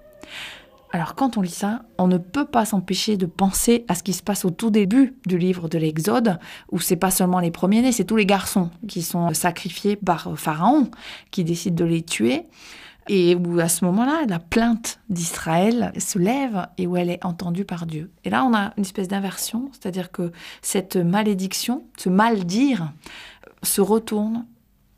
Alors 0.93 1.15
quand 1.15 1.37
on 1.37 1.43
lit 1.43 1.51
ça, 1.51 1.83
on 1.99 2.09
ne 2.09 2.19
peut 2.19 2.47
pas 2.47 2.65
s'empêcher 2.65 3.17
de 3.17 3.27
penser 3.27 3.85
à 3.87 3.95
ce 3.95 4.03
qui 4.03 4.13
se 4.13 4.25
passe 4.25 4.45
au 4.45 4.51
tout 4.51 4.71
début 4.71 5.15
du 5.25 5.39
livre 5.39 5.69
de 5.69 5.79
l'Exode, 5.79 6.41
où 6.73 6.81
c'est 6.81 6.97
pas 6.97 7.13
seulement 7.13 7.39
les 7.39 7.53
premiers-nés, 7.53 7.93
c'est 7.93 8.05
tous 8.05 8.17
les 8.17 8.27
garçons 8.27 8.71
qui 8.89 9.03
sont 9.03 9.33
sacrifiés 9.33 9.95
par 9.95 10.37
Pharaon, 10.37 10.91
qui 11.31 11.45
décide 11.45 11.77
de 11.77 11.85
les 11.85 12.03
tuer 12.03 12.47
et 13.11 13.35
où 13.35 13.59
à 13.59 13.69
ce 13.69 13.85
moment-là, 13.87 14.25
la 14.29 14.39
plainte 14.39 15.01
d'Israël 15.09 15.93
se 15.99 16.17
lève 16.17 16.69
et 16.79 16.87
où 16.87 16.97
elle 16.97 17.11
est 17.11 17.25
entendue 17.25 17.65
par 17.65 17.85
Dieu. 17.85 18.13
Et 18.23 18.31
là, 18.31 18.45
on 18.45 18.55
a 18.55 18.73
une 18.77 18.85
espèce 18.85 19.09
d'inversion, 19.09 19.69
c'est-à-dire 19.73 20.13
que 20.13 20.31
cette 20.63 20.95
malédiction, 20.95 21.83
ce 21.99 22.09
mal 22.09 22.45
dire, 22.45 22.93
se 23.65 23.81
retourne 23.81 24.47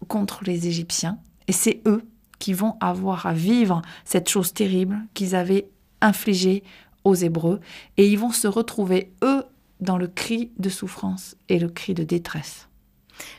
contre 0.09 0.45
les 0.45 0.69
Égyptiens, 0.69 1.19
et 1.49 1.53
c'est 1.53 1.81
eux 1.87 2.03
qui 2.39 2.53
vont 2.53 2.77
avoir 2.81 3.25
à 3.25 3.33
vivre 3.33 3.81
cette 4.05 4.29
chose 4.29 4.53
terrible 4.53 5.01
qu'ils 5.15 5.35
avaient 5.35 5.71
infligée 6.03 6.65
aux 7.05 7.15
Hébreux, 7.15 7.61
et 7.97 8.07
ils 8.07 8.19
vont 8.19 8.31
se 8.31 8.47
retrouver, 8.47 9.11
eux, 9.25 9.43
dans 9.81 9.97
le 9.97 10.07
cri 10.07 10.51
de 10.59 10.69
souffrance 10.69 11.35
et 11.49 11.59
le 11.59 11.71
cri 11.71 11.95
de 11.95 12.05
détresse. 12.05 12.69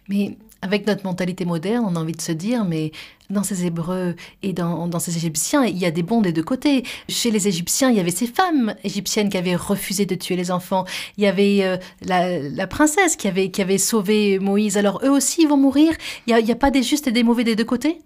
Mais 0.10 0.38
avec 0.64 0.88
notre 0.88 1.04
mentalité 1.04 1.44
moderne, 1.46 1.86
on 1.88 1.96
a 1.96 2.00
envie 2.00 2.14
de 2.14 2.22
se 2.22 2.32
dire, 2.32 2.64
mais 2.64 2.92
dans 3.30 3.44
ces 3.44 3.66
Hébreux 3.66 4.16
et 4.44 4.54
dans, 4.54 5.00
ces 5.00 5.18
Égyptiens, 5.18 5.66
il 5.66 5.78
y 5.78 5.86
a 5.86 5.92
des 5.92 6.04
bons 6.04 6.22
des 6.22 6.32
deux 6.32 6.44
côtés. 6.44 6.84
Chez 7.10 7.32
les 7.32 7.48
Égyptiens, 7.48 7.90
il 7.90 7.98
y 7.98 8.00
avait 8.00 8.12
ces 8.12 8.28
femmes 8.28 8.74
égyptiennes 8.84 9.30
qui 9.30 9.38
avaient 9.38 9.56
refusé 9.56 10.06
de 10.06 10.16
tuer 10.16 10.38
les 10.38 10.52
enfants. 10.52 10.86
Il 11.18 11.24
y 11.24 11.28
avait 11.28 11.64
euh, 11.64 11.78
la, 12.02 12.68
princesse 12.68 13.18
qui 13.18 13.28
avait, 13.28 13.52
qui 13.52 13.62
avait 13.62 13.78
sauvé 13.78 14.40
Moïse. 14.40 14.78
Alors 14.78 15.02
eux 15.04 15.10
aussi, 15.10 15.42
ils 15.42 15.48
vont 15.48 15.58
mourir. 15.58 15.94
Il 16.28 16.36
n'y 16.36 16.50
a, 16.50 16.54
a, 16.54 16.56
pas 16.56 16.72
des 16.72 16.84
justes 16.84 17.08
et 17.08 17.12
des 17.12 17.24
mauvais 17.24 17.44
des 17.44 17.56
deux 17.56 17.66
côtés? 17.66 18.00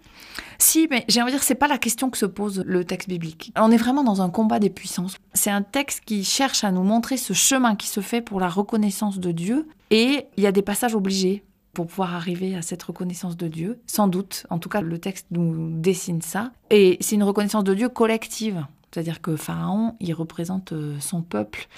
Si, 0.60 0.88
mais 0.90 1.04
j'ai 1.08 1.22
envie 1.22 1.30
de 1.30 1.36
dire, 1.36 1.44
c'est 1.44 1.54
pas 1.54 1.68
la 1.68 1.78
question 1.78 2.10
que 2.10 2.18
se 2.18 2.26
pose 2.26 2.64
le 2.66 2.84
texte 2.84 3.08
biblique. 3.08 3.52
On 3.56 3.70
est 3.70 3.76
vraiment 3.76 4.02
dans 4.02 4.20
un 4.22 4.30
combat 4.30 4.58
des 4.58 4.70
puissances. 4.70 5.16
C'est 5.32 5.50
un 5.50 5.62
texte 5.62 6.02
qui 6.04 6.24
cherche 6.24 6.64
à 6.64 6.72
nous 6.72 6.82
montrer 6.82 7.16
ce 7.16 7.32
chemin 7.32 7.76
qui 7.76 7.86
se 7.86 8.00
fait 8.00 8.20
pour 8.20 8.40
la 8.40 8.48
reconnaissance 8.48 9.20
de 9.20 9.30
Dieu. 9.30 9.68
Et 9.90 10.26
il 10.36 10.42
y 10.42 10.46
a 10.48 10.52
des 10.52 10.62
passages 10.62 10.96
obligés 10.96 11.44
pour 11.78 11.86
pouvoir 11.86 12.16
arriver 12.16 12.56
à 12.56 12.62
cette 12.62 12.82
reconnaissance 12.82 13.36
de 13.36 13.46
Dieu. 13.46 13.78
Sans 13.86 14.08
doute, 14.08 14.46
en 14.50 14.58
tout 14.58 14.68
cas, 14.68 14.80
le 14.80 14.98
texte 14.98 15.28
nous 15.30 15.70
dessine 15.78 16.22
ça. 16.22 16.50
Et 16.70 16.96
c'est 17.00 17.14
une 17.14 17.22
reconnaissance 17.22 17.62
de 17.62 17.72
Dieu 17.72 17.88
collective. 17.88 18.66
C'est-à-dire 18.90 19.20
que 19.20 19.36
Pharaon, 19.36 19.94
il 20.00 20.12
représente 20.12 20.72
euh, 20.72 20.98
son 20.98 21.22
peuple. 21.22 21.68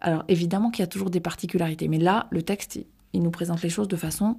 Alors 0.00 0.22
évidemment 0.28 0.70
qu'il 0.70 0.84
y 0.84 0.84
a 0.84 0.86
toujours 0.86 1.10
des 1.10 1.18
particularités, 1.18 1.88
mais 1.88 1.98
là, 1.98 2.28
le 2.30 2.42
texte, 2.42 2.78
il 3.12 3.20
nous 3.20 3.32
présente 3.32 3.60
les 3.62 3.68
choses 3.68 3.88
de 3.88 3.96
façon 3.96 4.36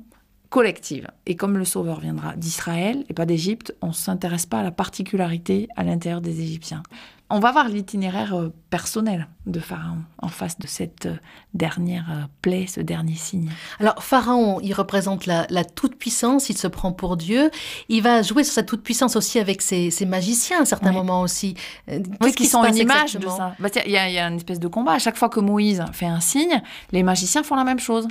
collective. 0.49 1.09
Et 1.25 1.35
comme 1.35 1.57
le 1.57 1.65
Sauveur 1.65 1.99
viendra 1.99 2.37
d'Israël 2.37 3.03
et 3.09 3.13
pas 3.13 3.25
d'Égypte, 3.25 3.75
on 3.81 3.87
ne 3.87 3.91
s'intéresse 3.91 4.45
pas 4.45 4.59
à 4.59 4.63
la 4.63 4.71
particularité 4.71 5.67
à 5.75 5.83
l'intérieur 5.83 6.21
des 6.21 6.39
Égyptiens. 6.39 6.83
On 7.31 7.39
va 7.39 7.51
voir 7.51 7.67
l'itinéraire 7.67 8.33
euh, 8.33 8.51
personnel 8.71 9.27
de 9.45 9.59
Pharaon 9.59 9.99
en 10.17 10.29
face 10.29 10.57
de 10.57 10.65
cette 10.65 11.05
euh, 11.05 11.15
dernière 11.53 12.07
euh, 12.11 12.23
plaie, 12.41 12.65
ce 12.65 12.81
dernier 12.81 13.13
signe. 13.13 13.51
Alors 13.79 14.03
Pharaon, 14.03 14.59
il 14.61 14.73
représente 14.73 15.27
la, 15.27 15.45
toute-puissance, 15.63 16.49
il 16.49 16.57
se 16.57 16.67
prend 16.67 16.91
pour 16.91 17.17
Dieu. 17.17 17.51
Il 17.87 18.01
va 18.01 18.23
jouer 18.23 18.43
sur 18.43 18.53
sa 18.53 18.63
toute-puissance 18.63 19.15
aussi 19.15 19.37
avec 19.37 19.61
ses, 19.61 19.91
magiciens 20.07 20.61
à 20.61 20.65
certains 20.65 20.91
moments 20.91 21.21
aussi. 21.21 21.53
Qu'est-ce 21.87 22.35
qui 22.35 22.47
sont 22.47 22.63
une 22.63 22.77
image 22.77 23.13
de 23.13 23.27
ça 23.27 23.55
bah, 23.59 23.69
Il 23.85 23.91
y, 23.91 23.93
y, 23.93 24.19
a 24.19 24.27
une 24.27 24.37
espèce 24.37 24.59
de 24.59 24.67
combat. 24.67 24.93
À 24.93 24.99
chaque 24.99 25.17
fois 25.17 25.29
que 25.29 25.39
Moïse 25.39 25.83
fait 25.93 26.07
un 26.07 26.19
signe, 26.19 26.61
les 26.91 27.03
magiciens 27.03 27.43
font 27.43 27.55
la 27.55 27.63
même 27.63 27.79
chose 27.79 28.07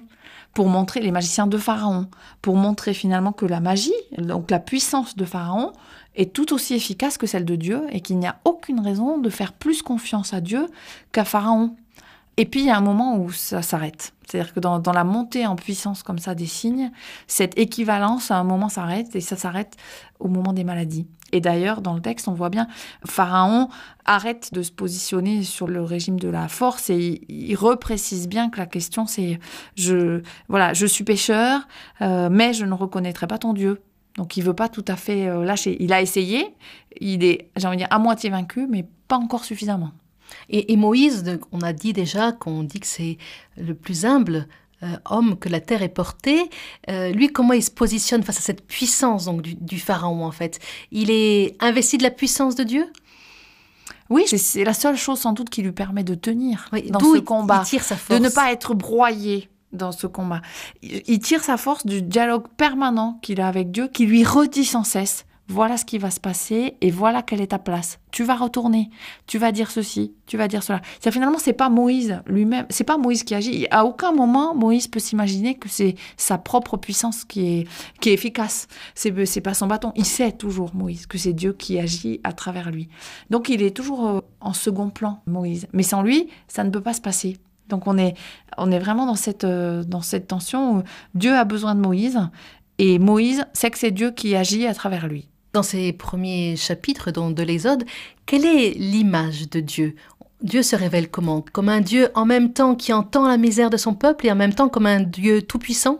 pour 0.54 0.68
montrer 0.68 1.00
les 1.00 1.12
magiciens 1.12 1.46
de 1.46 1.58
Pharaon, 1.58 2.08
pour 2.42 2.56
montrer 2.56 2.94
finalement 2.94 3.32
que 3.32 3.46
la 3.46 3.60
magie, 3.60 3.92
donc 4.16 4.50
la 4.50 4.58
puissance 4.58 5.16
de 5.16 5.24
Pharaon, 5.24 5.72
est 6.16 6.32
tout 6.32 6.52
aussi 6.52 6.74
efficace 6.74 7.16
que 7.16 7.26
celle 7.26 7.44
de 7.44 7.54
Dieu 7.54 7.82
et 7.90 8.00
qu'il 8.00 8.18
n'y 8.18 8.26
a 8.26 8.38
aucune 8.44 8.80
raison 8.80 9.18
de 9.18 9.30
faire 9.30 9.52
plus 9.52 9.82
confiance 9.82 10.34
à 10.34 10.40
Dieu 10.40 10.66
qu'à 11.12 11.24
Pharaon. 11.24 11.76
Et 12.36 12.44
puis 12.44 12.60
il 12.60 12.66
y 12.66 12.70
a 12.70 12.76
un 12.76 12.82
moment 12.82 13.16
où 13.18 13.30
ça 13.32 13.62
s'arrête. 13.62 14.12
C'est-à-dire 14.26 14.52
que 14.52 14.60
dans, 14.60 14.80
la 14.92 15.04
montée 15.04 15.46
en 15.46 15.56
puissance 15.56 16.02
comme 16.02 16.18
ça 16.18 16.34
des 16.34 16.46
signes, 16.46 16.90
cette 17.26 17.58
équivalence 17.58 18.30
à 18.30 18.36
un 18.36 18.44
moment 18.44 18.68
s'arrête 18.68 19.14
et 19.16 19.20
ça 19.20 19.36
s'arrête 19.36 19.76
au 20.18 20.28
moment 20.28 20.52
des 20.52 20.64
maladies. 20.64 21.06
Et 21.32 21.40
d'ailleurs, 21.40 21.82
dans 21.82 21.94
le 21.94 22.00
texte, 22.00 22.28
on 22.28 22.32
voit 22.32 22.48
bien, 22.48 22.66
Pharaon 23.04 23.68
arrête 24.04 24.54
de 24.54 24.62
se 24.62 24.72
positionner 24.72 25.42
sur 25.42 25.66
le 25.66 25.82
régime 25.82 26.18
de 26.18 26.28
la 26.28 26.48
force 26.48 26.88
et 26.88 27.20
il, 27.28 27.54
reprécise 27.54 28.28
bien 28.28 28.48
que 28.48 28.58
la 28.58 28.66
question 28.66 29.06
c'est, 29.06 29.38
je, 29.76 30.22
voilà, 30.48 30.72
je 30.72 30.86
suis 30.86 31.04
pécheur, 31.04 31.60
euh, 32.00 32.28
mais 32.30 32.54
je 32.54 32.64
ne 32.64 32.72
reconnaîtrai 32.72 33.26
pas 33.26 33.38
ton 33.38 33.52
Dieu. 33.52 33.82
Donc 34.16 34.36
il 34.36 34.42
veut 34.42 34.54
pas 34.54 34.68
tout 34.68 34.84
à 34.88 34.96
fait 34.96 35.28
euh, 35.28 35.44
lâcher. 35.44 35.76
Il 35.80 35.92
a 35.92 36.00
essayé, 36.00 36.54
il 37.00 37.24
est, 37.24 37.50
j'ai 37.56 37.66
envie 37.66 37.76
de 37.76 37.82
dire, 37.82 37.88
à 37.90 37.98
moitié 37.98 38.30
vaincu, 38.30 38.66
mais 38.66 38.86
pas 39.06 39.16
encore 39.16 39.44
suffisamment. 39.44 39.92
Et, 40.50 40.76
Moïse, 40.76 41.38
on 41.52 41.60
a 41.60 41.72
dit 41.72 41.92
déjà 41.92 42.32
qu'on 42.32 42.62
dit 42.62 42.80
que 42.80 42.86
c'est 42.86 43.16
le 43.56 43.74
plus 43.74 44.04
humble 44.04 44.46
euh, 44.82 44.96
homme 45.06 45.36
que 45.38 45.48
la 45.48 45.60
terre 45.60 45.82
ait 45.82 45.88
porté. 45.88 46.50
Euh, 46.88 47.10
lui, 47.10 47.28
comment 47.28 47.52
il 47.52 47.62
se 47.62 47.70
positionne 47.70 48.22
face 48.22 48.38
à 48.38 48.42
cette 48.42 48.66
puissance 48.66 49.24
donc 49.24 49.42
du, 49.42 49.78
pharaon 49.78 50.24
en 50.24 50.30
fait? 50.30 50.60
Il 50.92 51.10
est 51.10 51.56
investi 51.60 51.98
de 51.98 52.02
la 52.02 52.10
puissance 52.10 52.54
de 52.54 52.64
Dieu? 52.64 52.86
Oui, 54.10 54.24
c'est 54.26 54.64
la 54.64 54.74
seule 54.74 54.96
chose 54.96 55.18
sans 55.18 55.32
doute 55.32 55.50
qui 55.50 55.62
lui 55.62 55.72
permet 55.72 56.04
de 56.04 56.14
tenir 56.14 56.70
dans 56.88 57.00
ce 57.00 57.18
combat, 57.18 57.62
de 58.10 58.18
ne 58.18 58.28
pas 58.30 58.52
être 58.52 58.74
broyé 58.74 59.50
dans 59.72 59.92
ce 59.92 60.06
combat. 60.06 60.40
Il 60.82 61.18
tire 61.18 61.44
sa 61.44 61.58
force 61.58 61.84
du 61.84 62.00
dialogue 62.00 62.46
permanent 62.56 63.18
qu'il 63.20 63.40
a 63.40 63.48
avec 63.48 63.70
Dieu, 63.70 63.88
qui 63.88 64.06
lui 64.06 64.24
redit 64.24 64.64
sans 64.64 64.84
cesse 64.84 65.26
voilà 65.48 65.76
ce 65.78 65.84
qui 65.84 65.98
va 65.98 66.10
se 66.10 66.20
passer 66.20 66.76
et 66.80 66.90
voilà 66.90 67.22
quelle 67.22 67.40
est 67.40 67.48
ta 67.48 67.58
place. 67.58 67.98
Tu 68.10 68.22
vas 68.22 68.36
retourner, 68.36 68.90
tu 69.26 69.38
vas 69.38 69.50
dire 69.50 69.70
ceci, 69.70 70.12
tu 70.26 70.36
vas 70.36 70.46
dire 70.46 70.62
cela. 70.62 70.80
C'est 71.00 71.10
finalement 71.10 71.38
c'est 71.38 71.52
pas 71.54 71.70
Moïse 71.70 72.20
lui-même, 72.26 72.66
c'est 72.68 72.84
pas 72.84 72.98
Moïse 72.98 73.24
qui 73.24 73.34
agit. 73.34 73.66
À 73.70 73.84
aucun 73.84 74.12
moment 74.12 74.54
Moïse 74.54 74.88
peut 74.88 75.00
s'imaginer 75.00 75.56
que 75.56 75.68
c'est 75.68 75.94
sa 76.16 76.38
propre 76.38 76.76
puissance 76.76 77.24
qui 77.24 77.66
est 78.04 78.12
efficace. 78.12 78.68
C'est 78.94 79.26
c'est 79.26 79.40
pas 79.40 79.54
son 79.54 79.66
bâton. 79.66 79.92
Il 79.96 80.04
sait 80.04 80.32
toujours 80.32 80.74
Moïse 80.74 81.06
que 81.06 81.18
c'est 81.18 81.32
Dieu 81.32 81.52
qui 81.52 81.78
agit 81.78 82.20
à 82.24 82.32
travers 82.32 82.70
lui. 82.70 82.88
Donc 83.30 83.48
il 83.48 83.62
est 83.62 83.74
toujours 83.74 84.06
euh, 84.06 84.20
en 84.40 84.52
second 84.52 84.90
plan 84.90 85.22
Moïse. 85.26 85.66
Mais 85.72 85.82
sans 85.82 86.02
lui, 86.02 86.28
ça 86.46 86.62
ne 86.64 86.70
peut 86.70 86.82
pas 86.82 86.92
se 86.92 87.00
passer. 87.00 87.38
Donc 87.68 87.86
on 87.86 87.98
est, 87.98 88.14
on 88.56 88.70
est 88.70 88.78
vraiment 88.78 89.06
dans 89.06 89.14
cette, 89.14 89.44
euh, 89.44 89.84
dans 89.84 90.00
cette 90.00 90.28
tension 90.28 90.78
où 90.78 90.82
Dieu 91.14 91.34
a 91.34 91.44
besoin 91.44 91.74
de 91.74 91.80
Moïse 91.80 92.18
et 92.78 92.98
Moïse 92.98 93.44
sait 93.52 93.70
que 93.70 93.78
c'est 93.78 93.90
Dieu 93.90 94.10
qui 94.10 94.34
agit 94.36 94.66
à 94.66 94.74
travers 94.74 95.06
lui. 95.06 95.28
Dans 95.58 95.64
ces 95.64 95.92
premiers 95.92 96.54
chapitres 96.54 97.10
de 97.10 97.42
l'Exode, 97.42 97.84
quelle 98.26 98.44
est 98.44 98.74
l'image 98.78 99.50
de 99.50 99.58
Dieu? 99.58 99.96
Dieu 100.40 100.62
se 100.62 100.76
révèle 100.76 101.10
comment? 101.10 101.44
Comme 101.52 101.68
un 101.68 101.80
Dieu 101.80 102.10
en 102.14 102.26
même 102.26 102.52
temps 102.52 102.76
qui 102.76 102.92
entend 102.92 103.26
la 103.26 103.38
misère 103.38 103.68
de 103.68 103.76
son 103.76 103.94
peuple 103.94 104.28
et 104.28 104.30
en 104.30 104.36
même 104.36 104.54
temps 104.54 104.68
comme 104.68 104.86
un 104.86 105.00
Dieu 105.00 105.42
tout-puissant? 105.42 105.98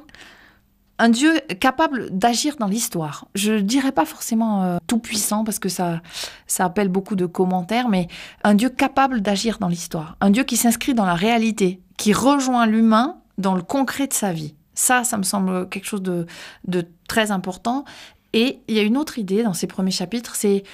Un 1.01 1.09
Dieu 1.09 1.41
capable 1.59 2.17
d'agir 2.17 2.55
dans 2.61 2.69
l'histoire. 2.69 3.27
Je 3.35 3.55
ne 3.55 3.61
dirais 3.63 3.91
pas 3.91 4.05
forcément 4.05 4.63
euh, 4.63 4.79
tout 4.87 5.01
puissant 5.01 5.43
parce 5.43 5.59
que 5.59 5.69
ça, 5.69 6.03
ça 6.47 6.67
appelle 6.67 6.89
beaucoup 6.89 7.17
de 7.17 7.27
commentaires, 7.27 7.89
mais 7.89 8.07
un 8.45 8.55
Dieu 8.55 8.69
capable 8.69 9.23
d'agir 9.23 9.59
dans 9.59 9.67
l'histoire. 9.67 10.17
Un 10.21 10.31
Dieu 10.31 10.45
qui 10.45 10.57
s'inscrit 10.57 10.95
dans 10.95 11.05
la 11.05 11.17
réalité, 11.17 11.81
qui 11.97 12.13
rejoint 12.13 12.67
l'humain 12.67 13.17
dans 13.39 13.57
le 13.57 13.63
concret 13.63 14.07
de 14.07 14.13
sa 14.13 14.33
vie. 14.33 14.55
Ça, 14.75 15.03
ça 15.03 15.19
me 15.19 15.25
semble 15.25 15.69
quelque 15.69 15.87
chose 15.87 16.03
de, 16.03 16.27
de 16.69 16.87
très 17.09 17.33
important. 17.33 17.85
Et 18.33 18.61
il 18.69 18.75
y 18.75 18.79
a 18.79 18.83
une 18.83 18.97
autre 18.97 19.19
idée 19.19 19.43
dans 19.43 19.55
ces 19.55 19.67
premiers 19.67 19.91
chapitres, 19.91 20.37
c'est 20.37 20.65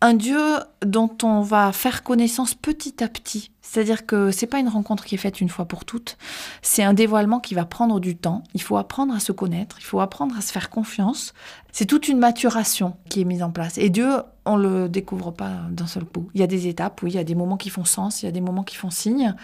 un 0.00 0.14
Dieu 0.14 0.40
dont 0.84 1.10
on 1.24 1.40
va 1.40 1.72
faire 1.72 2.02
connaissance 2.02 2.54
petit 2.54 3.02
à 3.02 3.08
petit. 3.08 3.50
C'est-à-dire 3.62 4.06
que 4.06 4.30
c'est 4.30 4.46
pas 4.46 4.60
une 4.60 4.68
rencontre 4.68 5.04
qui 5.04 5.16
est 5.16 5.18
faite 5.18 5.40
une 5.40 5.48
fois 5.48 5.66
pour 5.66 5.84
toutes. 5.84 6.16
C'est 6.62 6.82
un 6.82 6.94
dévoilement 6.94 7.40
qui 7.40 7.54
va 7.54 7.66
prendre 7.66 8.00
du 8.00 8.16
temps. 8.16 8.44
Il 8.54 8.62
faut 8.62 8.76
apprendre 8.76 9.14
à 9.14 9.20
se 9.20 9.32
connaître. 9.32 9.76
Il 9.80 9.84
faut 9.84 10.00
apprendre 10.00 10.36
à 10.38 10.40
se 10.40 10.52
faire 10.52 10.70
confiance. 10.70 11.34
C'est 11.72 11.84
toute 11.84 12.08
une 12.08 12.18
maturation 12.18 12.96
qui 13.10 13.20
est 13.20 13.24
mise 13.24 13.42
en 13.42 13.50
place. 13.50 13.76
Et 13.76 13.90
Dieu, 13.90 14.08
on 14.46 14.56
le 14.56 14.88
découvre 14.88 15.32
pas 15.32 15.50
d'un 15.70 15.86
seul 15.86 16.04
coup. 16.04 16.30
Il 16.32 16.40
y 16.40 16.44
a 16.44 16.46
des 16.46 16.68
étapes, 16.68 17.02
oui, 17.02 17.10
il 17.10 17.16
y 17.16 17.18
a 17.18 17.24
des 17.24 17.34
moments 17.34 17.58
qui 17.58 17.68
font 17.68 17.84
sens, 17.84 18.22
il 18.22 18.26
y 18.26 18.28
a 18.28 18.32
des 18.32 18.40
moments 18.40 18.62
qui 18.62 18.76
font 18.76 18.90
signe. 18.90 19.34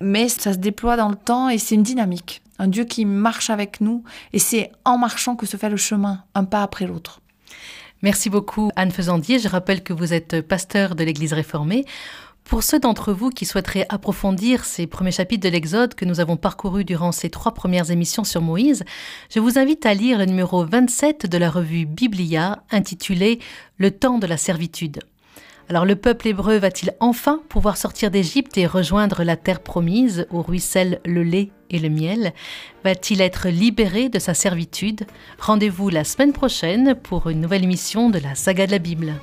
Mais 0.00 0.28
ça 0.28 0.52
se 0.52 0.58
déploie 0.58 0.96
dans 0.96 1.08
le 1.08 1.16
temps 1.16 1.48
et 1.50 1.58
c'est 1.58 1.74
une 1.74 1.82
dynamique. 1.82 2.43
Un 2.58 2.68
Dieu 2.68 2.84
qui 2.84 3.04
marche 3.04 3.50
avec 3.50 3.80
nous. 3.80 4.04
Et 4.32 4.38
c'est 4.38 4.70
en 4.84 4.98
marchant 4.98 5.36
que 5.36 5.46
se 5.46 5.56
fait 5.56 5.70
le 5.70 5.76
chemin, 5.76 6.24
un 6.34 6.44
pas 6.44 6.62
après 6.62 6.86
l'autre. 6.86 7.20
Merci 8.02 8.30
beaucoup 8.30 8.70
Anne 8.76 8.90
Faisandier. 8.90 9.38
Je 9.38 9.48
rappelle 9.48 9.82
que 9.82 9.92
vous 9.92 10.12
êtes 10.12 10.40
pasteur 10.42 10.94
de 10.94 11.04
l'Église 11.04 11.32
réformée. 11.32 11.84
Pour 12.44 12.62
ceux 12.62 12.78
d'entre 12.78 13.14
vous 13.14 13.30
qui 13.30 13.46
souhaiteraient 13.46 13.86
approfondir 13.88 14.66
ces 14.66 14.86
premiers 14.86 15.10
chapitres 15.10 15.48
de 15.48 15.48
l'Exode 15.48 15.94
que 15.94 16.04
nous 16.04 16.20
avons 16.20 16.36
parcourus 16.36 16.84
durant 16.84 17.10
ces 17.10 17.30
trois 17.30 17.54
premières 17.54 17.90
émissions 17.90 18.22
sur 18.22 18.42
Moïse, 18.42 18.84
je 19.30 19.40
vous 19.40 19.58
invite 19.58 19.86
à 19.86 19.94
lire 19.94 20.18
le 20.18 20.26
numéro 20.26 20.62
27 20.62 21.26
de 21.26 21.38
la 21.38 21.48
revue 21.48 21.86
Biblia 21.86 22.62
intitulé 22.70 23.38
Le 23.78 23.90
temps 23.90 24.18
de 24.18 24.26
la 24.26 24.36
servitude. 24.36 25.00
Alors 25.70 25.86
le 25.86 25.96
peuple 25.96 26.28
hébreu 26.28 26.58
va-t-il 26.58 26.92
enfin 27.00 27.40
pouvoir 27.48 27.78
sortir 27.78 28.10
d'Égypte 28.10 28.58
et 28.58 28.66
rejoindre 28.66 29.24
la 29.24 29.36
terre 29.36 29.60
promise 29.60 30.26
où 30.30 30.42
ruisselle 30.42 31.00
le 31.06 31.22
lait 31.22 31.50
et 31.74 31.78
le 31.78 31.90
miel 31.90 32.32
Va-t-il 32.84 33.20
être 33.20 33.48
libéré 33.48 34.08
de 34.08 34.18
sa 34.18 34.34
servitude? 34.34 35.06
Rendez-vous 35.38 35.88
la 35.88 36.04
semaine 36.04 36.32
prochaine 36.32 36.94
pour 36.94 37.28
une 37.28 37.40
nouvelle 37.40 37.64
émission 37.64 38.10
de 38.10 38.18
la 38.18 38.34
saga 38.34 38.66
de 38.66 38.72
la 38.72 38.78
Bible. 38.78 39.14